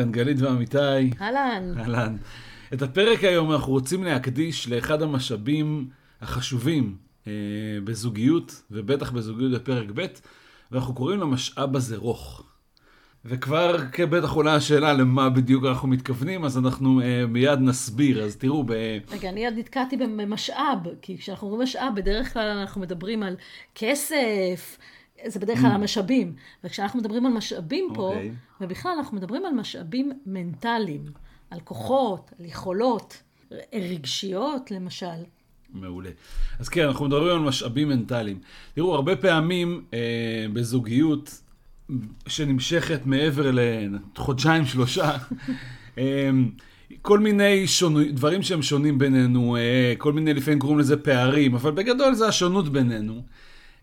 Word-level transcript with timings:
כאן 0.00 0.12
גלית 0.12 0.40
ואמיתי. 0.40 1.10
אהלן. 1.20 1.72
אהלן. 1.78 2.16
את 2.74 2.82
הפרק 2.82 3.24
היום 3.24 3.52
אנחנו 3.52 3.72
רוצים 3.72 4.04
להקדיש 4.04 4.68
לאחד 4.68 5.02
המשאבים 5.02 5.88
החשובים 6.20 6.96
אה, 7.26 7.32
בזוגיות, 7.84 8.62
ובטח 8.70 9.10
בזוגיות 9.10 9.52
בפרק 9.52 9.88
ב', 9.94 10.06
ואנחנו 10.72 10.94
קוראים 10.94 11.20
למשאב 11.20 11.76
הזה 11.76 11.96
רוך. 11.96 12.44
וכבר 13.24 13.76
בטח 14.10 14.32
עולה 14.32 14.54
השאלה 14.54 14.92
למה 14.92 15.30
בדיוק 15.30 15.64
אנחנו 15.64 15.88
מתכוונים, 15.88 16.44
אז 16.44 16.58
אנחנו 16.58 17.00
אה, 17.00 17.26
מיד 17.26 17.58
נסביר. 17.60 18.24
אז 18.24 18.36
תראו, 18.36 18.64
ב... 18.66 18.72
רגע, 19.10 19.28
אני 19.28 19.46
עוד 19.46 19.54
נתקעתי 19.56 19.96
במשאב, 19.96 20.78
כי 21.02 21.18
כשאנחנו 21.18 21.46
אומרים 21.46 21.62
משאב, 21.62 21.92
בדרך 21.94 22.32
כלל 22.32 22.48
אנחנו 22.48 22.80
מדברים 22.80 23.22
על 23.22 23.36
כסף, 23.74 24.78
זה 25.26 25.40
בדרך 25.40 25.60
כלל 25.60 25.70
המשאבים. 25.70 26.34
וכשאנחנו 26.64 27.00
מדברים 27.00 27.26
על 27.26 27.32
משאבים 27.32 27.88
פה, 27.94 28.10
okay. 28.12 28.14
אוקיי. 28.14 28.32
ובכלל 28.60 28.92
אנחנו 28.98 29.16
מדברים 29.16 29.44
על 29.46 29.52
משאבים 29.52 30.12
מנטליים, 30.26 31.04
על 31.50 31.60
כוחות, 31.60 32.30
על 32.38 32.44
יכולות, 32.44 33.22
רגשיות 33.74 34.70
למשל. 34.70 35.06
מעולה. 35.72 36.10
אז 36.58 36.68
כן, 36.68 36.84
אנחנו 36.86 37.06
מדברים 37.06 37.36
על 37.36 37.38
משאבים 37.38 37.88
מנטליים. 37.88 38.38
תראו, 38.74 38.94
הרבה 38.94 39.16
פעמים 39.16 39.84
אה, 39.94 40.46
בזוגיות 40.52 41.40
שנמשכת 42.26 43.06
מעבר 43.06 43.50
לחודשיים, 43.52 44.66
שלושה, 44.66 45.10
אה, 45.98 46.30
כל 47.02 47.18
מיני 47.18 47.66
שונו, 47.66 48.00
דברים 48.12 48.42
שהם 48.42 48.62
שונים 48.62 48.98
בינינו, 48.98 49.56
אה, 49.56 49.94
כל 49.98 50.12
מיני 50.12 50.34
לפעמים 50.34 50.58
קוראים 50.58 50.78
לזה 50.78 50.96
פערים, 50.96 51.54
אבל 51.54 51.70
בגדול 51.70 52.14
זה 52.14 52.28
השונות 52.28 52.68
בינינו. 52.68 53.22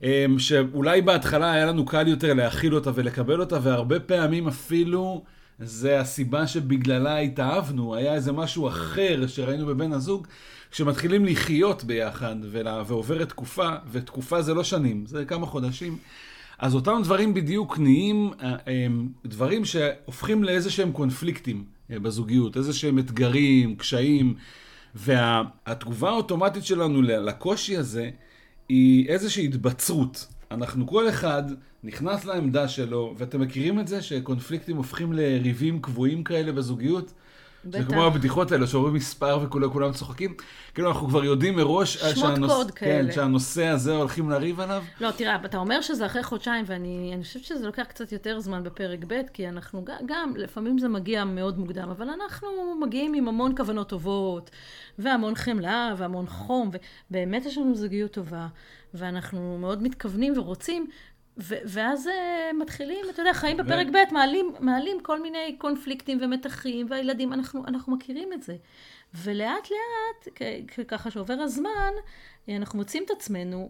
אמ, 0.04 0.40
שאולי 0.40 1.02
בהתחלה 1.02 1.52
היה 1.52 1.66
לנו 1.66 1.86
קל 1.86 2.08
יותר 2.08 2.34
להכיל 2.34 2.76
אותה 2.76 2.92
ולקבל 2.96 3.40
אותה, 3.40 3.60
והרבה 3.62 4.00
פעמים 4.00 4.48
אפילו 4.48 5.24
זה 5.60 6.00
הסיבה 6.00 6.48
שבגללה 6.48 7.18
התאהבנו, 7.18 7.96
היה 7.96 8.14
איזה 8.14 8.32
משהו 8.32 8.68
אחר 8.68 9.28
שראינו 9.28 9.66
בבן 9.66 9.94
הזוג, 9.94 10.28
כשמתחילים 10.72 11.26
לחיות 11.26 11.84
ביחד 11.84 12.36
ועוברת 12.88 13.30
תקופה, 13.30 13.70
ותקופה 13.92 14.42
זה 14.42 14.54
לא 14.54 14.64
שנים, 14.64 15.06
זה 15.06 15.26
כמה 15.26 15.46
חודשים. 15.46 15.98
אז 16.60 16.76
אותם 16.76 17.00
דברים 17.04 17.34
בדיוק 17.34 17.80
נהיים 17.80 18.32
אה, 18.42 18.56
הם 18.68 19.10
דברים 19.26 19.66
שהופכים 19.66 20.44
לאיזה 20.44 20.72
שהם 20.72 20.92
קונפליקטים 20.92 21.64
אה, 21.92 22.00
בזוגיות, 22.00 22.58
איזה 22.58 22.74
שהם 22.74 23.00
אתגרים, 23.00 23.76
קשיים, 23.76 24.36
והתגובה 24.96 26.10
האוטומטית 26.10 26.66
שלנו 26.66 27.02
לקושי 27.02 27.78
הזה, 27.78 28.10
היא 28.70 29.08
איזושהי 29.10 29.46
התבצרות. 29.46 30.28
אנחנו 30.52 30.88
כל 30.88 31.10
אחד 31.10 31.44
נכנס 31.84 32.26
לעמדה 32.26 32.68
שלו, 32.68 33.16
ואתם 33.18 33.42
מכירים 33.42 33.80
את 33.80 33.88
זה 33.88 34.02
שקונפליקטים 34.02 34.78
הופכים 34.78 35.14
לריבים 35.14 35.82
קבועים 35.82 36.24
כאלה 36.24 36.52
בזוגיות? 36.52 37.14
בטח. 37.70 37.80
זה 37.80 37.86
כמו 37.86 38.06
הבדיחות 38.06 38.52
האלה 38.52 38.68
שאומרים 38.68 38.94
מספר 38.94 39.40
וכולם 39.44 39.92
צוחקים. 39.92 40.34
כאילו 40.74 40.90
אנחנו 40.90 41.08
כבר 41.08 41.24
יודעים 41.24 41.56
מראש 41.56 41.98
שמות 41.98 42.16
שהנוס... 42.16 42.52
קוד 42.52 42.72
כן, 42.72 42.86
כאלה. 42.86 43.12
שהנושא 43.12 43.66
הזה 43.68 43.96
הולכים 43.96 44.30
לריב 44.30 44.60
עליו. 44.60 44.84
לא, 45.02 45.12
תראה, 45.12 45.36
אתה 45.46 45.58
אומר 45.58 45.82
שזה 45.82 46.06
אחרי 46.06 46.24
חודשיים, 46.24 46.66
ואני 46.68 47.18
חושבת 47.22 47.44
שזה 47.44 47.66
לוקח 47.66 47.84
קצת 47.84 48.12
יותר 48.12 48.40
זמן 48.40 48.64
בפרק 48.64 49.00
ב', 49.08 49.22
כי 49.34 49.50
אנחנו 49.50 49.86
גם, 50.06 50.34
לפעמים 50.36 50.78
זה 50.78 50.88
מגיע 50.88 51.26
מאוד 51.26 51.60
מוקדם, 51.60 51.90
אבל 51.90 52.08
אנחנו 52.10 52.48
מגיעים 52.82 53.14
עם 53.14 53.28
המון 53.28 53.58
כוונות 53.58 53.90
טובות, 53.90 54.50
והמון 55.00 55.36
חמלה, 55.36 55.94
והמון 55.98 56.28
חום, 56.28 56.72
ובאמת 57.12 57.46
יש 57.46 57.58
לנו 57.58 57.76
זוגיות 57.76 58.12
טובה, 58.12 58.48
ואנחנו 58.94 59.58
מאוד 59.62 59.84
מתכוונים 59.84 60.34
ורוצים, 60.38 60.88
ו- 61.40 61.56
ואז 61.66 62.08
uh, 62.08 62.54
מתחילים, 62.54 63.06
אתה 63.10 63.22
יודע, 63.22 63.34
חיים 63.34 63.58
בפרק. 63.58 63.88
ב', 63.88 64.14
מעלים, 64.14 64.54
מעלים 64.60 65.00
כל 65.02 65.22
מיני 65.22 65.56
קונפליקטים 65.58 66.18
ומתחים, 66.22 66.86
והילדים, 66.90 67.34
אנחנו, 67.34 67.66
אנחנו 67.68 67.96
מכירים 67.96 68.34
את 68.34 68.44
זה. 68.44 68.56
ולאט 69.14 69.68
לאט, 69.72 70.40
ככה 70.88 71.12
שעובר 71.12 71.34
הזמן, 71.34 71.92
אנחנו 72.50 72.80
מוצאים 72.80 73.04
את 73.06 73.12
עצמנו, 73.12 73.70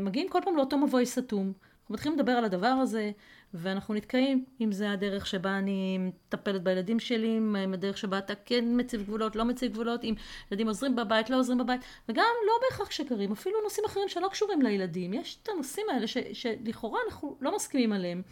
מגיעים 0.00 0.28
כל 0.28 0.38
פעם 0.44 0.56
לאותו 0.56 0.78
מבוי 0.78 1.06
סתום. 1.06 1.52
אנחנו 1.82 1.94
מתחילים 1.94 2.18
לדבר 2.18 2.32
על 2.32 2.44
הדבר 2.44 2.66
הזה, 2.66 3.10
ואנחנו 3.54 3.94
נתקעים, 3.94 4.44
אם 4.60 4.72
זה 4.72 4.90
הדרך 4.90 5.26
שבה 5.26 5.58
אני 5.58 5.98
מטפלת 5.98 6.62
בילדים 6.62 7.00
שלי, 7.00 7.38
אם 7.38 7.74
הדרך 7.74 7.98
שבה 7.98 8.18
אתה 8.18 8.34
כן 8.44 8.64
מציב 8.68 9.02
גבולות, 9.02 9.36
לא 9.36 9.44
מציב 9.44 9.72
גבולות, 9.72 10.04
אם 10.04 10.14
ילדים 10.52 10.68
עוזרים 10.68 10.96
בבית, 10.96 11.30
לא 11.30 11.38
עוזרים 11.38 11.58
בבית, 11.58 11.80
וגם 12.08 12.24
לא 12.46 12.52
בהכרח 12.62 12.90
שקרים, 12.90 13.32
אפילו 13.32 13.60
נושאים 13.62 13.84
אחרים 13.86 14.08
שלא 14.08 14.28
קשורים 14.28 14.62
לילדים. 14.62 15.14
יש 15.14 15.38
את 15.42 15.48
הנושאים 15.48 15.86
האלה 15.90 16.06
ש, 16.06 16.16
שלכאורה 16.32 17.00
אנחנו 17.06 17.36
לא 17.40 17.56
מסכימים 17.56 17.92
עליהם, 17.92 18.22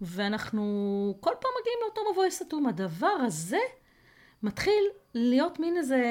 ואנחנו 0.00 1.16
כל 1.20 1.32
פעם 1.40 1.50
מגיעים 1.60 1.78
לאותו 1.82 2.00
מבוי 2.12 2.30
סתום. 2.30 2.66
הדבר 2.66 3.06
הזה 3.06 3.58
מתחיל 4.42 4.84
להיות 5.14 5.60
מין 5.60 5.76
איזה, 5.76 6.02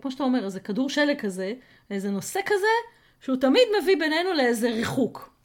כמו 0.00 0.10
שאתה 0.10 0.22
אומר, 0.24 0.44
איזה 0.44 0.60
כדור 0.60 0.90
שלג 0.90 1.20
כזה, 1.20 1.54
איזה 1.90 2.10
נושא 2.10 2.40
כזה, 2.46 2.66
שהוא 3.20 3.36
תמיד 3.36 3.62
מביא 3.82 3.96
בינינו 3.96 4.32
לאיזה 4.32 4.70
ריחוק. 4.70 5.37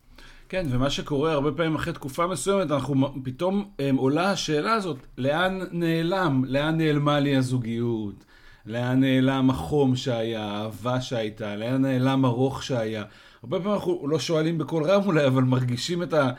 כן, 0.54 0.66
ומה 0.70 0.90
שקורה 0.90 1.32
הרבה 1.32 1.52
פעמים 1.52 1.76
אחרי 1.76 1.94
תקופה 1.94 2.28
מסוימת, 2.28 2.72
אנחנו 2.72 3.14
פתאום 3.24 3.72
הם, 3.80 3.96
עולה 3.96 4.32
השאלה 4.32 4.74
הזאת, 4.74 4.98
לאן 5.18 5.60
נעלם, 5.72 6.46
לאן 6.48 6.78
נעלמה 6.78 7.20
לי 7.20 7.36
הזוגיות, 7.36 8.26
לאן 8.66 9.00
נעלם 9.00 9.50
החום 9.50 9.96
שהיה, 9.96 10.44
האהבה 10.46 11.02
שהייתה, 11.02 11.56
לאן 11.56 11.82
נעלם 11.82 12.26
הרוך 12.26 12.64
שהיה. 12.64 13.04
הרבה 13.44 13.58
פעמים 13.58 13.74
אנחנו 13.74 14.08
לא 14.08 14.20
שואלים 14.20 14.58
בקול 14.58 14.84
רם 14.84 15.02
אולי, 15.06 15.28
אבל 15.28 15.44
מרגישים 15.44 16.04
את, 16.04 16.14
ה, 16.14 16.32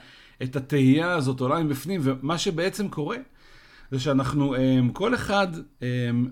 את 0.43 0.57
התהייה 0.57 1.13
הזאת 1.13 1.41
עולה 1.41 1.63
מבפנים, 1.63 2.01
ומה 2.05 2.39
שבעצם 2.39 2.89
קורה, 2.89 3.17
זה 3.91 4.01
שאנחנו, 4.01 4.55
כל 4.93 5.15
אחד 5.15 5.49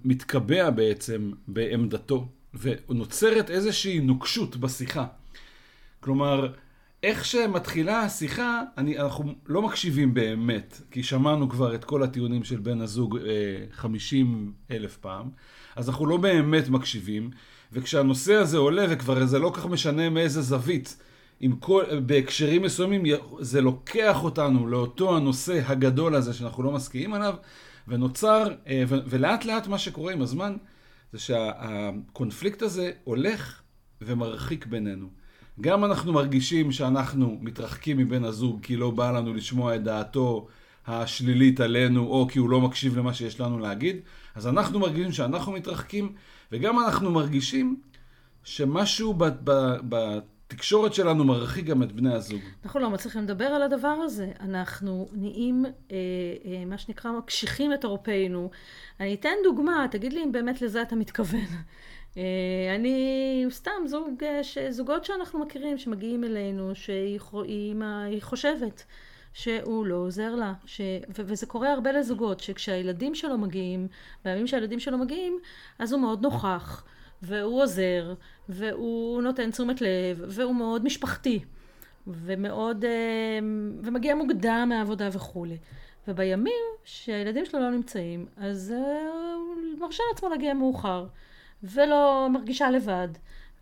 מתקבע 0.05 0.71
בעצם 0.71 1.31
בעמדתו, 1.49 2.29
ונוצרת 2.55 3.51
איזושהי 3.51 4.01
נוקשות 4.01 4.57
בשיחה. 4.57 5.07
כלומר, 6.01 6.53
איך 7.03 7.25
שמתחילה 7.25 8.01
השיחה, 8.01 8.63
אני, 8.79 8.99
אנחנו 8.99 9.35
לא 9.47 9.63
מקשיבים 9.63 10.15
באמת, 10.15 10.81
כי 10.91 11.03
שמענו 11.03 11.49
כבר 11.49 11.75
את 11.75 11.85
כל 11.85 12.03
הטיעונים 12.03 12.45
של 12.45 12.57
בן 12.57 12.81
הזוג 12.81 13.19
אה, 13.19 13.25
50 13.73 14.53
אלף 14.71 14.97
פעם, 14.97 15.31
אז 15.77 15.89
אנחנו 15.89 16.07
לא 16.07 16.17
באמת 16.17 16.69
מקשיבים, 16.69 17.31
וכשהנושא 17.73 18.35
הזה 18.35 18.59
עולה, 18.59 18.87
וכבר 18.91 19.27
זה 19.27 19.39
לא 19.39 19.51
כך 19.55 19.67
משנה 19.67 20.11
מאיזה 20.11 20.43
זווית, 20.43 20.97
עם 21.41 21.57
כל, 21.57 21.85
בהקשרים 22.07 22.63
מסוימים, 22.63 23.03
זה 23.41 23.61
לוקח 23.61 24.25
אותנו 24.25 24.67
לאותו 24.67 25.17
הנושא 25.17 25.61
הגדול 25.67 26.15
הזה 26.15 26.35
שאנחנו 26.35 26.63
לא 26.63 26.73
מסכימים 26.73 27.15
עליו, 27.15 27.35
ונוצר, 27.89 28.49
אה, 28.67 28.85
ו, 28.89 28.97
ולאט 29.07 29.45
לאט 29.45 29.67
מה 29.67 29.79
שקורה 29.79 30.13
עם 30.13 30.23
הזמן, 30.23 30.57
זה 31.13 31.19
שהקונפליקט 31.19 32.63
הזה 32.63 32.91
הולך 33.05 33.63
ומרחיק 34.01 34.67
בינינו. 34.67 35.22
גם 35.61 35.85
אנחנו 35.85 36.13
מרגישים 36.13 36.73
שאנחנו 36.73 37.39
מתרחקים 37.41 37.99
מבן 37.99 38.25
הזוג 38.25 38.59
כי 38.63 38.77
לא 38.77 38.91
בא 38.91 39.11
לנו 39.11 39.35
לשמוע 39.35 39.75
את 39.75 39.83
דעתו 39.83 40.47
השלילית 40.87 41.61
עלינו, 41.61 42.07
או 42.07 42.27
כי 42.31 42.39
הוא 42.39 42.51
לא 42.51 42.61
מקשיב 42.61 42.99
למה 42.99 43.15
שיש 43.15 43.41
לנו 43.41 43.59
להגיד, 43.59 43.97
אז 44.35 44.47
אנחנו 44.47 44.79
מרגישים 44.79 45.13
שאנחנו 45.13 45.53
מתרחקים, 45.53 46.13
וגם 46.53 46.79
אנחנו 46.79 47.11
מרגישים 47.11 47.77
שמשהו 48.45 49.15
בתקשורת 49.89 50.95
שלנו 50.95 51.25
מרחיק 51.25 51.67
גם 51.67 51.83
את 51.83 51.93
בני 51.93 52.15
הזוג. 52.15 52.41
אנחנו 52.65 52.81
לא 52.81 52.91
מצליחים 52.91 53.23
לדבר 53.23 53.45
על 53.45 53.63
הדבר 53.63 53.89
הזה. 53.89 54.33
אנחנו 54.41 55.09
נהיים, 55.13 55.65
אה, 55.65 55.97
אה, 56.45 56.65
מה 56.67 56.79
שנקרא, 56.79 57.13
מקשיחים 57.13 57.73
את 57.73 57.85
עורפינו. 57.85 58.51
אני 59.01 59.15
אתן 59.15 59.35
דוגמה, 59.45 59.87
תגיד 59.91 60.13
לי 60.13 60.25
אם 60.25 60.33
באמת 60.33 60.63
לזה 60.63 60.83
אתה 60.83 60.97
מתכוון. 60.97 61.47
אה, 62.17 62.23
אני 62.75 63.47
סתם 63.51 63.71
זוג, 63.87 64.25
אה, 64.25 64.71
זוגות 64.71 65.05
שאנחנו 65.05 65.39
מכירים 65.39 65.79
שמגיעים 65.79 66.25
אלינו 66.25 66.75
שהיא 66.75 67.21
חושבת 68.21 68.85
שהוא 69.33 69.87
לא 69.87 69.95
עוזר 69.95 70.35
לה 70.35 70.53
ש... 70.67 70.81
ו- 71.09 71.23
וזה 71.25 71.47
קורה 71.47 71.73
הרבה 71.73 71.93
לזוגות 71.93 72.41
שכשהילדים 72.41 73.15
שלו 73.15 73.39
מגיעים 73.39 73.89
בימים 74.25 74.47
שהילדים 74.47 74.81
שלו 74.81 74.99
מגיעים 74.99 75.39
אז 75.79 75.93
הוא 75.93 76.01
מאוד 76.01 76.23
נוכח 76.23 76.85
והוא 77.23 77.63
עוזר 77.63 78.15
והוא 78.49 79.23
נותן 79.23 79.51
תשומת 79.51 79.81
לב 79.81 80.25
והוא 80.29 80.55
מאוד 80.55 80.85
משפחתי 80.85 81.41
ומאוד 82.07 82.85
אה, 82.85 83.39
ומגיע 83.83 84.15
מוקדם 84.15 84.67
מהעבודה 84.69 85.09
וכולי. 85.13 85.57
ובימים 86.09 86.65
שהילדים 86.85 87.45
שלו 87.47 87.61
לא 87.61 87.71
נמצאים 87.71 88.27
אז 88.37 88.75
הוא 89.07 89.81
מרשה 89.81 90.03
לעצמו 90.13 90.29
להגיע 90.29 90.55
מאוחר 90.55 91.07
ולא 91.63 92.29
מרגישה 92.31 92.71
לבד, 92.71 93.09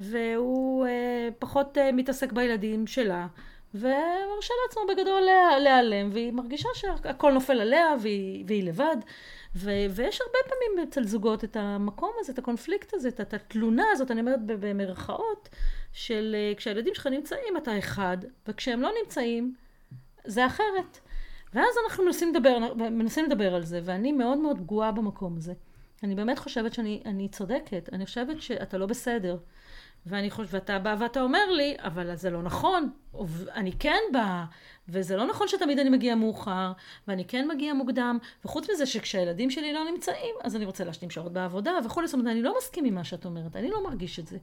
והוא 0.01 0.87
אה, 0.87 1.29
פחות 1.39 1.79
אה, 1.79 1.93
מתעסק 1.93 2.33
בילדים 2.33 2.87
שלה, 2.87 3.27
ומרשה 3.75 4.55
לעצמו 4.67 4.83
בגדול 4.89 5.23
להיעלם, 5.63 6.11
והיא 6.13 6.33
מרגישה 6.33 6.69
שהכל 6.75 7.33
נופל 7.33 7.61
עליה 7.61 7.95
והיא, 8.01 8.45
והיא 8.47 8.65
לבד. 8.65 8.97
ו- 9.57 9.87
ויש 9.91 10.21
הרבה 10.21 10.39
פעמים 10.49 10.89
אצל 10.89 11.05
זוגות 11.05 11.45
את 11.45 11.57
המקום 11.57 12.13
הזה, 12.21 12.33
את 12.33 12.39
הקונפליקט 12.39 12.95
הזה, 12.95 13.09
את 13.09 13.35
התלונה 13.35 13.85
הזאת, 13.93 14.11
אני 14.11 14.21
אומרת 14.21 14.41
במרכאות, 14.45 15.49
של 15.93 16.37
אה, 16.39 16.55
כשהילדים 16.57 16.95
שלך 16.95 17.07
נמצאים 17.07 17.57
אתה 17.57 17.79
אחד, 17.79 18.17
וכשהם 18.49 18.81
לא 18.81 18.91
נמצאים 19.03 19.55
זה 20.25 20.47
אחרת. 20.47 20.99
ואז 21.55 21.75
אנחנו 21.85 22.05
מנסים 22.05 22.35
לדבר, 22.35 22.75
מנסים 22.75 23.27
לדבר 23.27 23.55
על 23.55 23.65
זה, 23.65 23.81
ואני 23.85 24.13
מאוד 24.13 24.39
מאוד 24.39 24.59
פגועה 24.59 24.93
במקום 24.93 25.37
הזה. 25.37 25.53
אני 26.03 26.15
באמת 26.15 26.39
חושבת 26.39 26.73
שאני 26.73 27.29
צודקת, 27.33 27.89
אני 27.93 28.07
חושבת 28.07 28.43
שאתה 28.43 28.79
לא 28.79 28.87
בסדר. 28.87 29.37
ואני 30.07 30.31
חושבת, 30.31 30.55
ואתה 30.55 30.79
בא 30.79 30.97
ואתה 31.01 31.21
אומר 31.21 31.51
לי, 31.51 31.77
אבל 31.79 32.15
זה 32.15 32.31
לא 32.31 32.43
נכון, 32.43 32.91
אני 33.55 33.73
כן 33.79 34.01
באה, 34.13 34.45
וזה 34.89 35.17
לא 35.17 35.27
נכון 35.27 35.49
שתמיד 35.49 35.79
אני 35.79 35.91
מגיעה 35.91 36.17
מאוחר, 36.17 36.73
ואני 37.09 37.25
כן 37.25 37.49
מגיעה 37.49 37.75
מוקדם, 37.75 38.19
וחוץ 38.45 38.71
מזה 38.71 38.87
שכשהילדים 38.87 39.51
שלי 39.51 39.73
לא 39.73 39.85
נמצאים, 39.93 40.35
אז 40.43 40.57
אני 40.57 40.65
רוצה 40.65 40.85
להשלים 40.85 41.11
שעות 41.11 41.33
בעבודה 41.33 41.73
וכולי, 41.85 42.07
זאת 42.07 42.15
אומרת, 42.15 42.33
אני 42.33 42.43
לא 42.43 42.55
מסכים 42.59 42.85
עם 42.85 42.95
מה 42.95 43.05
שאת 43.05 43.25
אומרת, 43.25 43.57
אני 43.57 43.71
לא 43.71 43.85
מרגיש 43.85 44.19
את 44.19 44.27
זה. 44.27 44.39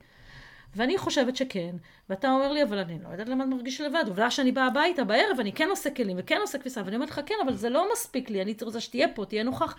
ואני 0.75 0.97
חושבת 0.97 1.35
שכן, 1.35 1.75
ואתה 2.09 2.31
אומר 2.31 2.51
לי, 2.51 2.63
אבל 2.63 2.79
אני 2.79 2.99
לא 3.03 3.09
יודעת 3.09 3.29
למה 3.29 3.43
את 3.43 3.49
מרגיש 3.49 3.81
לבד. 3.81 4.03
עובדה 4.07 4.31
שאני 4.31 4.51
באה 4.51 4.67
הביתה 4.67 5.03
בערב, 5.03 5.39
אני 5.39 5.53
כן 5.53 5.67
עושה 5.69 5.89
כלים 5.91 6.17
וכן 6.19 6.37
עושה 6.41 6.57
כביסה, 6.57 6.81
ואני 6.85 6.95
אומרת 6.95 7.09
לך, 7.09 7.21
כן, 7.25 7.35
אבל 7.45 7.53
זה 7.53 7.69
לא 7.69 7.87
מספיק 7.93 8.29
לי, 8.29 8.41
אני 8.41 8.55
רוצה 8.61 8.79
שתהיה 8.79 9.07
פה, 9.07 9.25
תהיה 9.25 9.43
נוכח. 9.43 9.75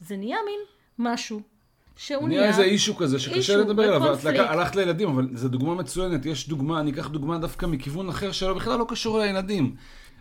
זה 0.00 0.16
נהיה 0.16 0.36
מין 0.46 0.60
משהו 0.98 1.40
שהוא 1.96 2.28
נהיה... 2.28 2.48
איזה 2.48 2.62
אישו 2.62 2.96
כזה 2.96 3.18
שקשה 3.18 3.56
לדבר 3.56 3.82
עליו, 3.82 4.14
את 4.14 4.24
הלכת 4.24 4.76
לילדים, 4.76 5.08
אבל 5.08 5.28
זו 5.34 5.48
דוגמה 5.48 5.74
מצוינת, 5.74 6.26
יש 6.26 6.48
דוגמה, 6.48 6.80
אני 6.80 6.90
אקח 6.90 7.08
דוגמה 7.08 7.38
דווקא 7.38 7.66
מכיוון 7.66 8.08
אחר 8.08 8.32
שלא 8.32 8.54
בכלל 8.54 8.78
לא 8.78 8.86
קשור 8.88 9.18
לילדים. 9.18 9.74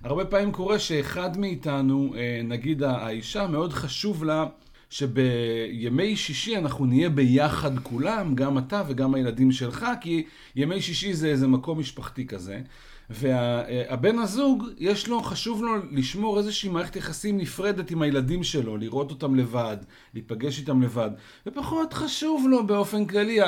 הרבה 0.03 0.25
פעמים 0.25 0.51
קורה 0.51 0.79
שאחד 0.79 1.38
מאיתנו, 1.38 2.13
אה, 2.18 2.41
נגיד 2.44 2.83
האישה, 2.83 3.47
מאוד 3.47 3.73
חשוב 3.73 4.23
לה 4.23 4.45
שבימי 4.89 6.15
שישי 6.15 6.57
אנחנו 6.57 6.85
נהיה 6.85 7.09
ביחד 7.09 7.79
כולם, 7.79 8.35
גם 8.35 8.57
אתה 8.57 8.83
וגם 8.88 9.15
הילדים 9.15 9.51
שלך, 9.51 9.85
כי 10.01 10.23
ימי 10.56 10.81
שישי 10.81 11.13
זה 11.13 11.27
איזה 11.27 11.47
מקום 11.47 11.79
משפחתי 11.79 12.27
כזה. 12.27 12.62
והבן 13.11 14.19
הזוג, 14.19 14.63
יש 14.77 15.07
לו, 15.07 15.21
חשוב 15.21 15.63
לו 15.63 15.71
לשמור 15.91 16.37
איזושהי 16.37 16.69
מערכת 16.69 16.95
יחסים 16.95 17.37
נפרדת 17.37 17.91
עם 17.91 18.01
הילדים 18.01 18.43
שלו, 18.43 18.77
לראות 18.77 19.11
אותם 19.11 19.35
לבד, 19.35 19.77
להיפגש 20.13 20.59
איתם 20.59 20.81
לבד, 20.81 21.09
ופחות 21.47 21.93
חשוב 21.93 22.47
לו 22.49 22.67
באופן 22.67 23.05
כללי, 23.05 23.39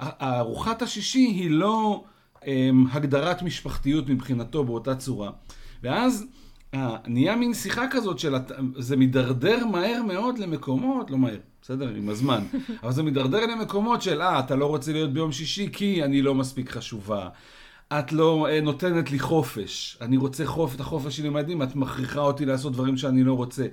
ארוחת 0.00 0.82
השישי 0.82 1.18
היא 1.18 1.50
לא 1.50 2.04
הם, 2.42 2.86
הגדרת 2.92 3.42
משפחתיות 3.42 4.08
מבחינתו 4.08 4.64
באותה 4.64 4.94
צורה. 4.94 5.30
ואז 5.82 6.26
נהיה 7.06 7.36
מין 7.36 7.54
שיחה 7.54 7.84
כזאת 7.90 8.18
של, 8.18 8.34
זה 8.78 8.96
מידרדר 8.96 9.66
מהר 9.66 10.02
מאוד 10.02 10.38
למקומות, 10.38 11.10
לא 11.10 11.18
מהר, 11.18 11.38
בסדר, 11.62 11.88
עם 11.88 12.08
הזמן, 12.08 12.44
אבל 12.82 12.92
זה 12.92 13.02
מידרדר 13.02 13.46
למקומות 13.46 14.02
של, 14.02 14.22
אה, 14.22 14.38
אתה 14.38 14.56
לא 14.56 14.66
רוצה 14.66 14.92
להיות 14.92 15.12
ביום 15.12 15.32
שישי 15.32 15.68
כי 15.72 16.04
אני 16.04 16.22
לא 16.22 16.34
מספיק 16.34 16.70
חשובה. 16.70 17.28
את 17.98 18.12
לא 18.12 18.48
uh, 18.48 18.64
נותנת 18.64 19.10
לי 19.10 19.18
חופש, 19.18 19.98
אני 20.00 20.16
רוצה 20.16 20.46
חופש, 20.46 20.74
את 20.74 20.80
החופש 20.80 21.16
שלי 21.16 21.28
הילדים, 21.28 21.62
את 21.62 21.76
מכריחה 21.76 22.20
אותי 22.20 22.46
לעשות 22.46 22.72
דברים 22.72 22.96
שאני 22.96 23.24
לא 23.24 23.32
רוצה. 23.32 23.66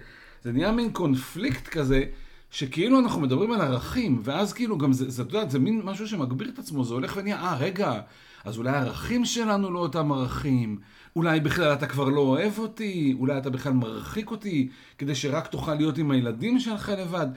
זה 0.43 0.51
נהיה 0.51 0.71
מין 0.71 0.91
קונפליקט 0.91 1.67
כזה, 1.67 2.03
שכאילו 2.51 2.99
אנחנו 2.99 3.21
מדברים 3.21 3.51
על 3.51 3.61
ערכים, 3.61 4.21
ואז 4.23 4.53
כאילו 4.53 4.77
גם 4.77 4.93
זה, 4.93 5.09
זה, 5.09 5.21
את 5.21 5.33
יודעת, 5.33 5.51
זה 5.51 5.59
מין 5.59 5.81
משהו 5.83 6.07
שמגביר 6.07 6.49
את 6.49 6.59
עצמו, 6.59 6.83
זה 6.83 6.93
הולך 6.93 7.13
ונהיה, 7.17 7.37
אה, 7.37 7.57
רגע, 7.57 8.01
אז 8.45 8.57
אולי 8.57 8.69
הערכים 8.69 9.25
שלנו 9.25 9.71
לא 9.71 9.79
אותם 9.79 10.11
ערכים, 10.11 10.79
אולי 11.15 11.39
בכלל 11.39 11.73
אתה 11.73 11.87
כבר 11.87 12.09
לא 12.09 12.21
אוהב 12.21 12.59
אותי, 12.59 13.15
אולי 13.19 13.37
אתה 13.37 13.49
בכלל 13.49 13.73
מרחיק 13.73 14.31
אותי, 14.31 14.69
כדי 14.97 15.15
שרק 15.15 15.47
תוכל 15.47 15.73
להיות 15.73 15.97
עם 15.97 16.11
הילדים 16.11 16.59
שלך 16.59 16.91
לבד. 16.97 17.27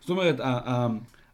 זאת 0.00 0.10
אומרת, 0.10 0.40